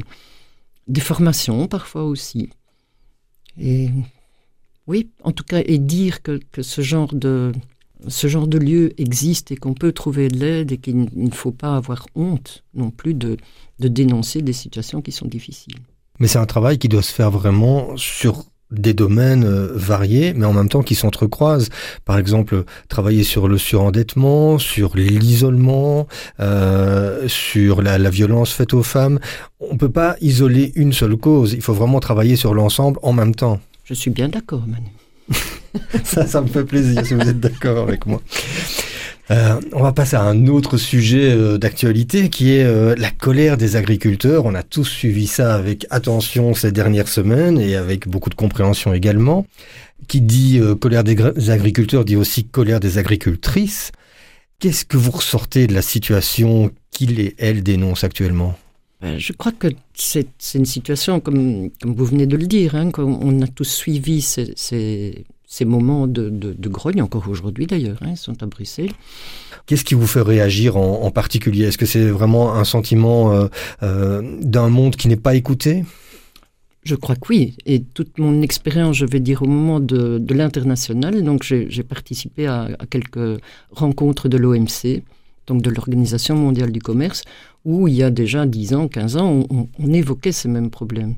[0.88, 2.50] des formations parfois aussi.
[3.60, 3.90] Et
[4.88, 7.52] oui, en tout cas, et dire que, que ce genre de
[8.08, 11.54] ce genre de lieu existe et qu'on peut trouver de l'aide et qu'il ne faut
[11.54, 13.38] pas avoir honte non plus de,
[13.80, 15.78] de dénoncer des situations qui sont difficiles.
[16.20, 20.46] Mais c'est un travail qui doit se faire vraiment sur des domaines euh, variés, mais
[20.46, 21.70] en même temps qui s'entrecroisent.
[22.04, 26.08] Par exemple, travailler sur le surendettement, sur l'isolement,
[26.40, 29.20] euh, sur la, la violence faite aux femmes.
[29.60, 31.54] On peut pas isoler une seule cause.
[31.54, 33.60] Il faut vraiment travailler sur l'ensemble en même temps.
[33.84, 34.92] Je suis bien d'accord, Manu.
[36.04, 38.22] Ça, ça me fait plaisir si vous êtes d'accord avec moi.
[39.32, 43.58] Euh, on va passer à un autre sujet euh, d'actualité qui est euh, la colère
[43.58, 44.46] des agriculteurs.
[44.46, 48.94] On a tous suivi ça avec attention ces dernières semaines et avec beaucoup de compréhension
[48.94, 49.48] également.
[50.08, 53.92] Qui dit euh, colère des, agriculteurs dit aussi colère des agricultrices.
[54.60, 58.56] Qu'est-ce que vous ressortez de la situation qu'ils et elles dénoncent actuellement?
[59.04, 62.92] Euh, Je crois que c'est une situation, comme, comme vous venez de le dire, hein,
[62.92, 67.66] qu'on- on a tous suivi ces, ces, ces moments de, de, de grogne, encore aujourd'hui
[67.72, 68.92] d'ailleurs, hein, ils sont à Bruxelles.
[69.66, 71.64] Qu'est-ce qui vous fait réagir en, en particulier?
[71.68, 73.48] Est-ce que c'est vraiment un sentiment euh,
[73.84, 75.72] euh, d'un monde qui n'est pas écouté?
[76.84, 77.56] Je crois que oui.
[77.66, 82.46] Et toute mon expérience, je vais dire, au moment de, de l'international, donc j'ai participé
[82.46, 83.40] à, à quelques
[83.72, 85.02] rencontres de l'OMC,
[85.48, 87.24] donc de l'Organisation mondiale du commerce,
[87.64, 90.70] où il y a déjà 10 ans, 15 ans, on, on- on évoquait ces mêmes
[90.70, 91.16] problèmes.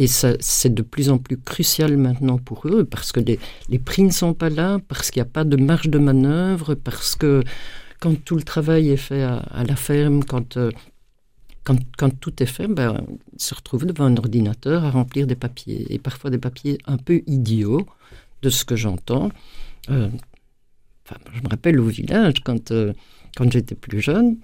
[0.00, 4.04] Et c'est de plus en plus crucial maintenant pour eux, parce que les, les prix
[4.04, 7.42] ne sont pas là, parce qu'il n'y a pas de marge de manœuvre, parce que
[7.98, 10.70] quand tout le travail est fait à, à la ferme, quand, euh,
[11.64, 15.34] quand, quand tout est fait, ben, ils se retrouvent devant un ordinateur à remplir des
[15.34, 17.84] papiers, et parfois des papiers un peu idiots,
[18.42, 19.30] de ce que j'entends.
[19.90, 20.08] Euh,
[21.04, 22.92] enfin, je me rappelle au village, quand, euh,
[23.36, 24.36] quand j'étais plus jeune,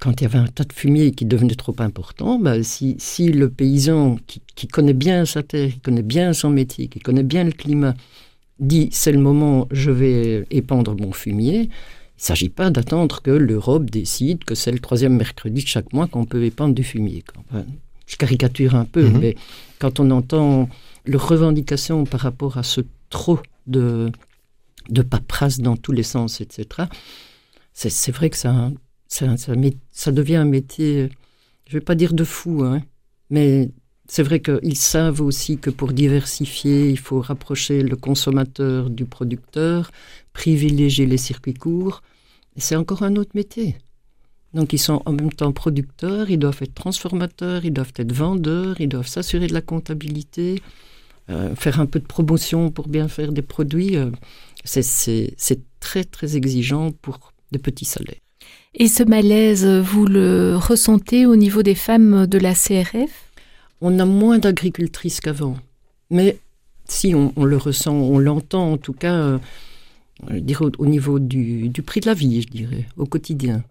[0.00, 3.30] quand il y avait un tas de fumier qui devenait trop important, bah, si, si
[3.32, 7.22] le paysan qui, qui connaît bien sa terre, qui connaît bien son métier, qui connaît
[7.22, 7.94] bien le climat,
[8.60, 13.30] dit c'est le moment, je vais épandre mon fumier, il ne s'agit pas d'attendre que
[13.30, 17.24] l'Europe décide que c'est le troisième mercredi de chaque mois qu'on peut épandre du fumier.
[17.50, 17.64] Enfin,
[18.06, 19.18] je caricature un peu, Mhm.
[19.20, 19.36] mais
[19.78, 20.68] quand on entend
[21.06, 24.10] leurs revendications par rapport à ce trop de,
[24.90, 26.66] de paperasse dans tous les sens, etc.,
[27.72, 28.70] c'est c'est vrai que ça,
[29.08, 31.10] ça, devient un métier,
[31.66, 32.82] je ne vais pas dire de fou, hein,
[33.30, 33.70] mais
[34.06, 39.90] c'est vrai qu'ils savent aussi que pour diversifier, il faut rapprocher le consommateur du producteur,
[40.32, 42.02] privilégier les circuits courts.
[42.56, 43.76] C'est encore un autre métier.
[44.52, 48.80] Donc ils sont en même temps producteurs, ils doivent être transformateurs, ils doivent être vendeurs,
[48.80, 50.62] ils doivent s'assurer de la comptabilité,
[51.30, 53.96] euh, faire un peu de promotion pour bien faire des produits.
[53.96, 54.10] euh,
[54.64, 55.34] c'est
[55.80, 58.23] très très exigeant pour des petits salaires.
[58.74, 63.30] Et ce malaise, vous le ressentez au niveau des femmes de la CRF
[63.80, 65.56] On a moins d'agricultrices qu'avant.
[66.10, 66.38] Mais
[66.88, 69.38] si on, le ressent, on l'entend en tout cas, euh,
[70.60, 73.62] au, au niveau du, prix de la vie, je dirais, au quotidien.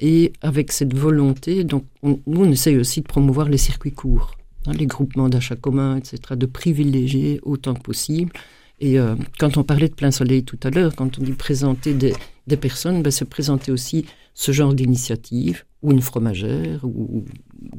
[0.00, 4.36] Et avec cette volonté, donc on- nous on essaye aussi de promouvoir les circuits courts,
[4.66, 8.32] hein, les groupements d'achat commun, etc., de privilégier autant que possible.
[8.80, 11.94] Et euh, quand on parlait de plein soleil tout à l'heure, quand on dit présenter
[11.94, 12.12] des,
[12.48, 14.04] des personnes, ben, c'est présenter aussi
[14.34, 17.24] ce genre d'initiative, ou une fromagère, ou,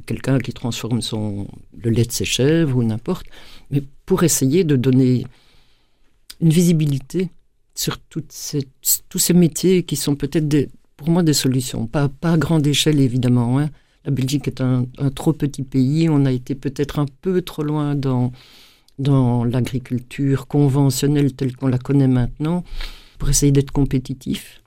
[0.05, 0.99] quelqu'un qui transforme
[1.77, 3.27] le lait de ses chèvres, ou n'importe,
[3.71, 5.25] mais pour essayer de donner
[6.41, 7.29] une visibilité
[7.75, 12.65] sur tous ces métiers qui sont peut-être pour moi des solutions, pas, pas à grande
[12.65, 13.59] échelle évidemment.
[13.59, 13.69] hein.
[14.05, 17.63] La Belgique est un, un trop petit pays, on a été peut-être un peu trop
[17.63, 18.31] loin dans,
[18.99, 22.63] dans l'agriculture conventionnelle telle qu'on la connaît maintenant,
[23.17, 24.61] pour essayer d'être compétitif.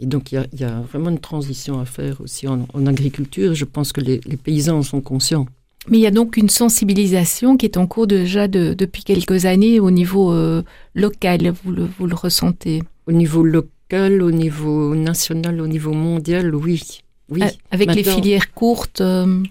[0.00, 2.66] Et donc il y a, il y a vraiment une transition à faire aussi en,
[2.72, 3.54] en agriculture.
[3.54, 5.46] Je pense que les, les paysans en sont conscients.
[5.88, 9.44] Mais il y a donc une sensibilisation qui est en cours déjà de- depuis quelques
[9.46, 10.62] années au niveau euh,
[10.94, 12.82] local, vous le, vous le ressentez?
[13.06, 16.82] Au niveau local, au niveau national, au niveau mondial, oui.
[17.30, 19.42] Oui, A- Avec les filières courtes euh,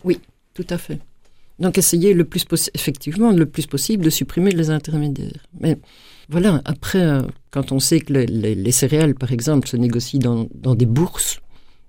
[0.54, 1.00] tout à fait.
[1.60, 2.46] Donc essayer le plus
[2.76, 5.44] effectivement le plus possible de supprimer les intermédiaires.
[5.60, 5.78] Mais
[6.30, 7.22] voilà, après, euh,
[7.58, 10.86] quand on sait que les, les- les céréales, par exemple, se négocient dans, dans des
[10.86, 11.40] bourses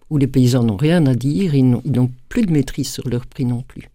[0.08, 3.44] où les paysans n'ont rien à dire, ils n'ont plus de maîtrise sur leur prix
[3.44, 3.90] non plus.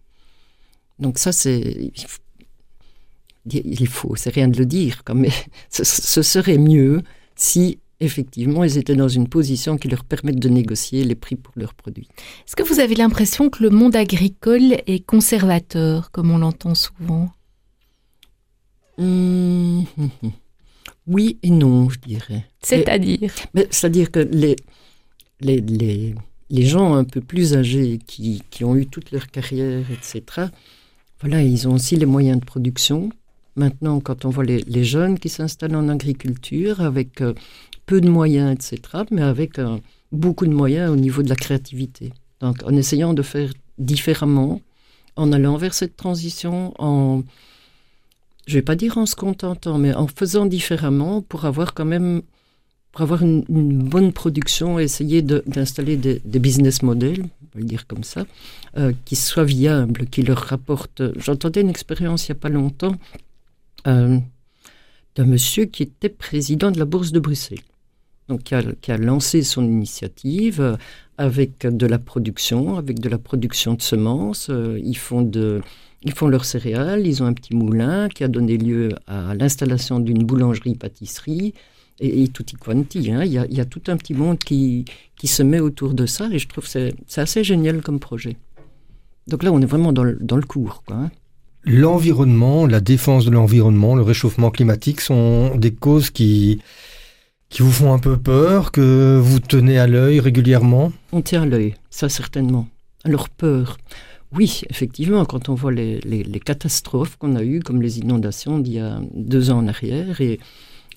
[1.00, 1.90] Donc ça, c'est...
[3.50, 5.30] il faut- c'est rien de le dire, mais
[5.68, 7.02] ce, ce serait mieux
[7.34, 11.54] si effectivement ils étaient dans une position qui leur permette de négocier les prix pour
[11.56, 12.06] leurs produits.
[12.46, 17.30] Est-ce que vous avez l'impression que le monde agricole est conservateur, comme on l'entend souvent?
[18.96, 20.32] Hum, hum, hum.
[21.06, 22.44] Oui et non, je dirais.
[22.62, 23.30] C'est-à-dire
[23.70, 24.56] C'est-à-dire que les,
[25.40, 26.14] les, les,
[26.50, 30.48] les gens un peu plus âgés qui, qui ont eu toute leur carrière, etc.,
[31.20, 33.10] voilà, ils ont aussi les moyens de production.
[33.56, 37.34] Maintenant, quand on voit les, les jeunes qui s'installent en agriculture avec euh,
[37.86, 39.78] peu de moyens, etc., mais avec euh,
[40.12, 42.12] beaucoup de moyens au niveau de la créativité.
[42.40, 44.60] Donc, en essayant de faire différemment,
[45.16, 47.22] en allant vers cette transition, en,
[48.46, 52.22] je vais pas dire en se contentant, mais en faisant différemment pour avoir quand même
[52.94, 58.04] pour avoir une, bonne production, essayer d'installer des, business models, on va le dire comme
[58.04, 58.24] ça,
[58.76, 61.02] euh, qui soient viables, qui leur rapportent.
[61.16, 62.94] J'entendais une expérience il n'y a pas longtemps
[63.88, 64.20] euh,
[65.16, 67.58] d'un monsieur qui était président de la Bourse de Bruxelles,
[68.28, 70.76] donc qui a, qui a lancé son initiative euh,
[71.18, 74.52] avec de la production, avec de la production de semences.
[74.52, 75.62] ils font de
[76.04, 80.00] ils font leurs céréales, ils ont un petit moulin qui a donné lieu à l'installation
[80.00, 81.54] d'une boulangerie-pâtisserie
[82.00, 83.10] et, et tutti quanti.
[83.10, 83.24] hein.
[83.24, 84.84] Il, y a, il y a tout un petit monde qui,
[85.16, 88.36] qui se met autour de ça et je trouve que c'est assez génial comme projet.
[89.26, 90.82] Donc là, on est vraiment dans le, dans le cours.
[90.86, 91.10] Quoi, hein.
[91.64, 96.60] L'environnement, la défense de l'environnement, le réchauffement climatique sont des causes qui,
[97.48, 100.92] qui vous font un peu peur, que vous tenez à l'œil régulièrement?
[101.12, 102.68] On tient à l'œil, ça certainement.
[103.04, 103.78] Alors peur.
[104.34, 108.78] Oui, effectivement, quand on voit les, catastrophes qu'on a eues, comme les inondations d'il y
[108.80, 110.40] a deux ans en arrière, et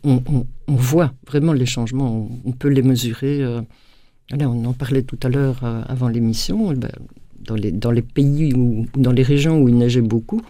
[0.04, 0.22] on,
[0.68, 3.42] voit vraiment les changements, on, peut les mesurer.
[3.42, 3.62] euh,
[4.32, 6.72] on en parlait tout à l'heure euh, avant l'émission.
[6.72, 6.92] eh ben,
[7.40, 10.42] dans, les, pays ou dans les régions où il neigeait beaucoup,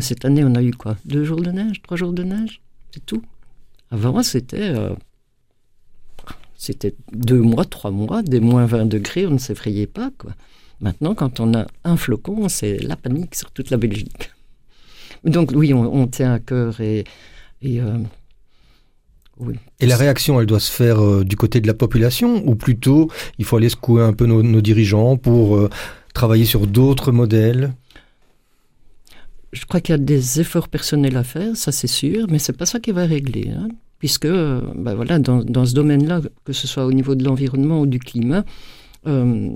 [0.00, 0.96] cette année on a eu quoi?
[1.04, 2.60] Deux jours de neige, trois jours de neige,
[2.92, 3.22] c'est tout.
[3.90, 4.94] Avant, c'était euh,
[7.12, 10.10] deux mois, trois mois, des moins 20 degrés, on ne s'effrayait pas.
[10.18, 10.32] Quoi.
[10.82, 14.30] Maintenant, quand on a un flocon, c'est la panique sur toute la Belgique.
[15.24, 17.04] Donc oui, on, on tient à cœur et,
[17.62, 17.98] et, euh,
[19.38, 19.54] Oui.
[19.80, 23.08] Et la réaction, elle doit se faire euh, du côté de la population ou plutôt
[23.38, 25.70] il faut aller secouer un peu nos, nos dirigeants pour euh,
[26.14, 27.72] travailler sur d'autres modèles?
[29.52, 32.56] Je crois qu'il y a des efforts personnels à faire, ça c'est sûr, mais c'est
[32.56, 33.50] pas ça qui va régler.
[33.50, 33.68] hein.
[33.98, 37.86] puisque, ben voilà, dans, dans ce domaine-là, que ce soit au niveau de l'environnement ou
[37.86, 38.44] du climat,
[39.06, 39.50] euh,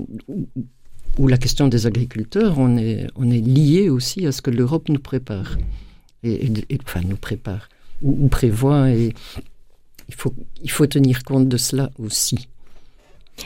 [1.19, 4.89] ou, la question des agriculteurs, on est, on est lié aussi à ce que l'Europe
[4.89, 5.57] nous prépare.
[6.23, 7.69] Et, et- et- enfin, nous prépare,
[8.03, 9.12] ou, ou prévoit, et
[10.09, 12.49] il faut, il faut tenir compte de cela aussi.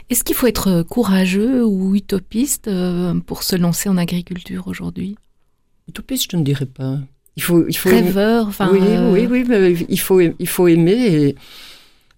[0.09, 5.17] Est-ce qu'il faut être courageux ou utopiste euh, pour se lancer en agriculture aujourd'hui?
[5.89, 6.99] Utopiste, je ne dirais pas.
[7.37, 8.71] Il faut, il faut Rêveur, enfin.
[8.73, 11.07] oui, euh, oui, oui, mais il faut, il faut aimer.
[11.07, 11.37] Et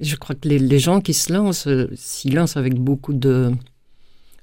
[0.00, 3.52] je crois que les, les gens qui se lancent, euh, s'y lancent avec beaucoup de,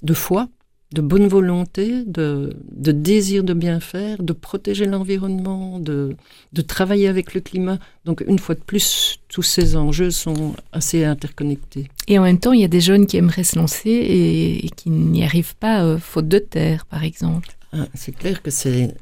[0.01, 0.47] de foi,
[0.91, 6.15] de bonne volonté, de, de désir de bien faire, de protéger l'environnement, de,
[6.51, 7.77] de travailler avec le climat.
[8.05, 11.89] Donc, une fois de plus, tous ces enjeux sont assez interconnectés.
[12.07, 14.69] Et en même temps, il y a des jeunes qui aimeraient se lancer et, et
[14.69, 17.49] qui n'y arrivent pas, euh, faute de terre, par exemple.
[17.71, 18.95] Ah, c'est clair que c'est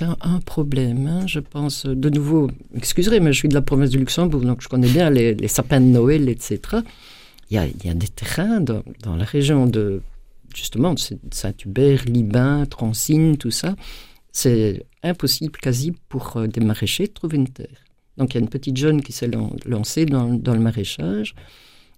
[0.00, 1.86] un, un problème, hein, je pense.
[1.86, 5.08] De nouveau, excuserez, mais je suis de la province du Luxembourg, donc je connais bien
[5.08, 6.58] les, les sapins de Noël, etc.
[7.48, 10.00] Il y a, il y a des terrains dans, dans la région de,
[10.56, 10.94] justement,
[11.30, 13.76] Saint-Hubert, Libin, Transine, tout ça.
[14.32, 17.84] C'est impossible quasi pour euh, des maraîchers de trouver une terre.
[18.16, 21.34] Donc il y a une petite jeune qui s'est lan- lancée dans, le maraîchage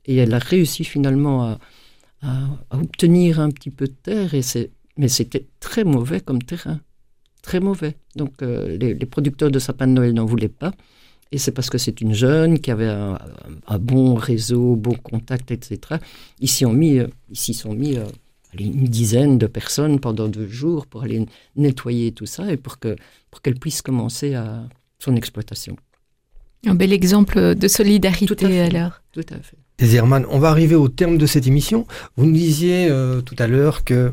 [0.05, 1.59] et elle a réussi finalement à,
[2.71, 4.31] obtenir un petit peu de terre,
[4.97, 6.81] mais c'était très mauvais comme terrain.
[7.43, 7.95] Très mauvais.
[8.17, 10.73] Donc euh, les, producteurs de sapins de Noël n'en voulaient pas.
[11.31, 16.01] Et c'est parce que c'est une jeune qui avait un, bon réseau, bon contact, etc.
[16.41, 17.97] Ils s'y ont mis, euh, ils sont mis
[18.59, 21.27] une dizaine de personnes pendant deux jours pour aller
[21.57, 22.97] nettoyer tout ça et pour que
[23.31, 24.63] pour qu'elle puisse commencer à
[24.99, 25.77] son exploitation.
[26.67, 28.61] Un bel exemple de solidarité Tout à fait.
[28.77, 29.01] alors.
[29.13, 29.57] Tout à fait.
[29.79, 31.87] Désirman, on va arriver au terme de cette émission.
[32.17, 34.11] Vous nous disiez euh, tout à l'heure que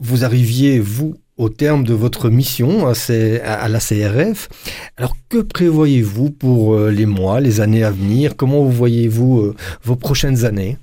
[0.00, 4.48] vous arriviez, vous, au terme de votre mission à, C- à- à la CRF.
[4.96, 8.34] Alors, que prévoyez-vous pour euh, les mois, les années à venir?
[8.36, 9.54] Comment vous voyez-vous euh,
[9.84, 10.78] vos prochaines années?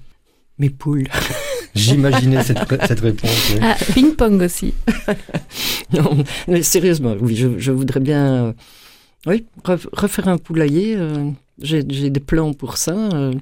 [0.60, 1.08] Mes poules.
[1.76, 3.52] J'imaginais cette, cette réponse.
[3.54, 3.60] oui.
[3.62, 4.74] Ah, ping-pong aussi.
[5.94, 6.18] Non,
[6.48, 8.54] mais sérieusement, oui, je, je voudrais bien euh,
[9.28, 10.96] oui, ref- refaire un poulailler.
[10.98, 12.94] euh, J'ai des plans pour ça.
[13.14, 13.34] euh,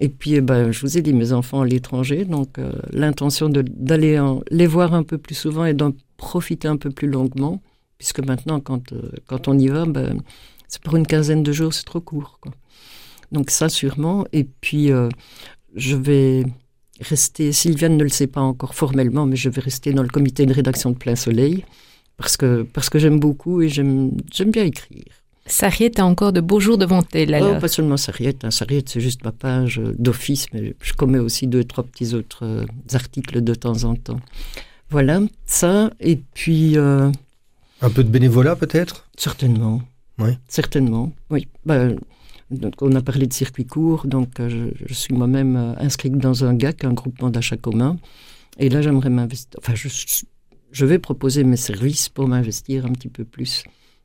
[0.00, 2.58] et puis, eh ben, je vous ai dit, mes enfants à l'étranger, donc
[2.92, 4.20] l'intention d'aller
[4.50, 7.62] les voir un peu plus souvent et d'en profiter un peu plus longuement,
[7.98, 8.92] puisque maintenant, quand,
[9.28, 10.20] quand on y va, ben,
[10.66, 12.38] c'est pour une quinzaine de jours, c'est trop court.
[12.40, 12.52] Quoi.
[13.30, 14.24] Donc ça, sûrement.
[14.32, 14.90] Et puis,
[15.76, 16.44] je vais
[17.00, 20.46] rester, Sylviane ne le sait pas encore formellement, mais je vais rester dans le comité
[20.46, 21.64] de rédaction de Plein Soleil
[22.16, 25.04] parce que, parce que j'aime beaucoup et j'aime j'aime bien écrire.
[25.46, 27.54] Sarriette a encore de beaux jours devant elle alors.
[27.56, 28.50] Oh, pas seulement Sarriette, hein.
[28.50, 32.64] Sarriette c'est juste ma page d'office, mais je commets aussi deux, trois petits autres euh,
[32.94, 34.20] articles de temps en temps.
[34.90, 37.10] Voilà, ça, et puis euh,
[37.82, 39.06] Un peu de bénévolat, peut-être?
[39.18, 39.82] certainement.
[40.18, 40.30] Oui.
[40.48, 41.48] Certainement, oui.
[41.66, 41.98] Ben,
[42.58, 46.44] donc on a parlé de circuit court, donc euh, je, suis moi-même euh, inscrite dans
[46.44, 47.98] un GAC, un groupement d'achat commun.
[48.58, 49.58] Et là, j'aimerais m'investir.
[49.58, 49.88] Enfin, je,
[50.70, 53.64] je vais proposer mes services pour m'investir un petit peu plus,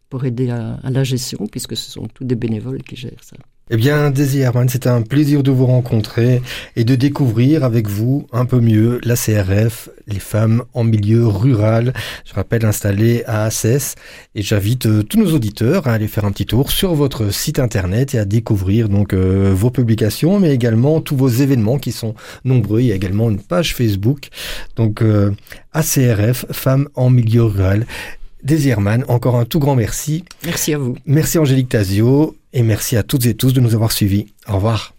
[0.09, 3.37] pour aider à la gestion, puisque ce sont tous des bénévoles qui gèrent ça.
[3.71, 6.41] Eh bien, Daisy Herman, c'était un plaisir de vous rencontrer
[6.75, 11.93] et de découvrir avec vous un peu mieux la CRF, les femmes en milieu rural.
[12.25, 13.93] Je rappelle installées à Assès
[14.33, 17.59] et j'invite euh, tous nos auditeurs à aller faire un petit tour sur votre site
[17.59, 22.15] internet et à découvrir donc euh, vos publications, mais également tous vos événements qui sont
[22.45, 22.79] nombreux.
[22.79, 24.29] Il y a également une page Facebook,
[24.77, 25.29] donc euh,
[25.73, 27.85] ACRF, femmes en milieu rural.
[28.43, 30.23] Daisy Herman, encore un tout grand merci.
[30.45, 30.95] Merci à vous.
[31.05, 34.27] Merci Angélique Tazio et merci à toutes et tous de nous avoir suivis.
[34.47, 34.93] Au revoir.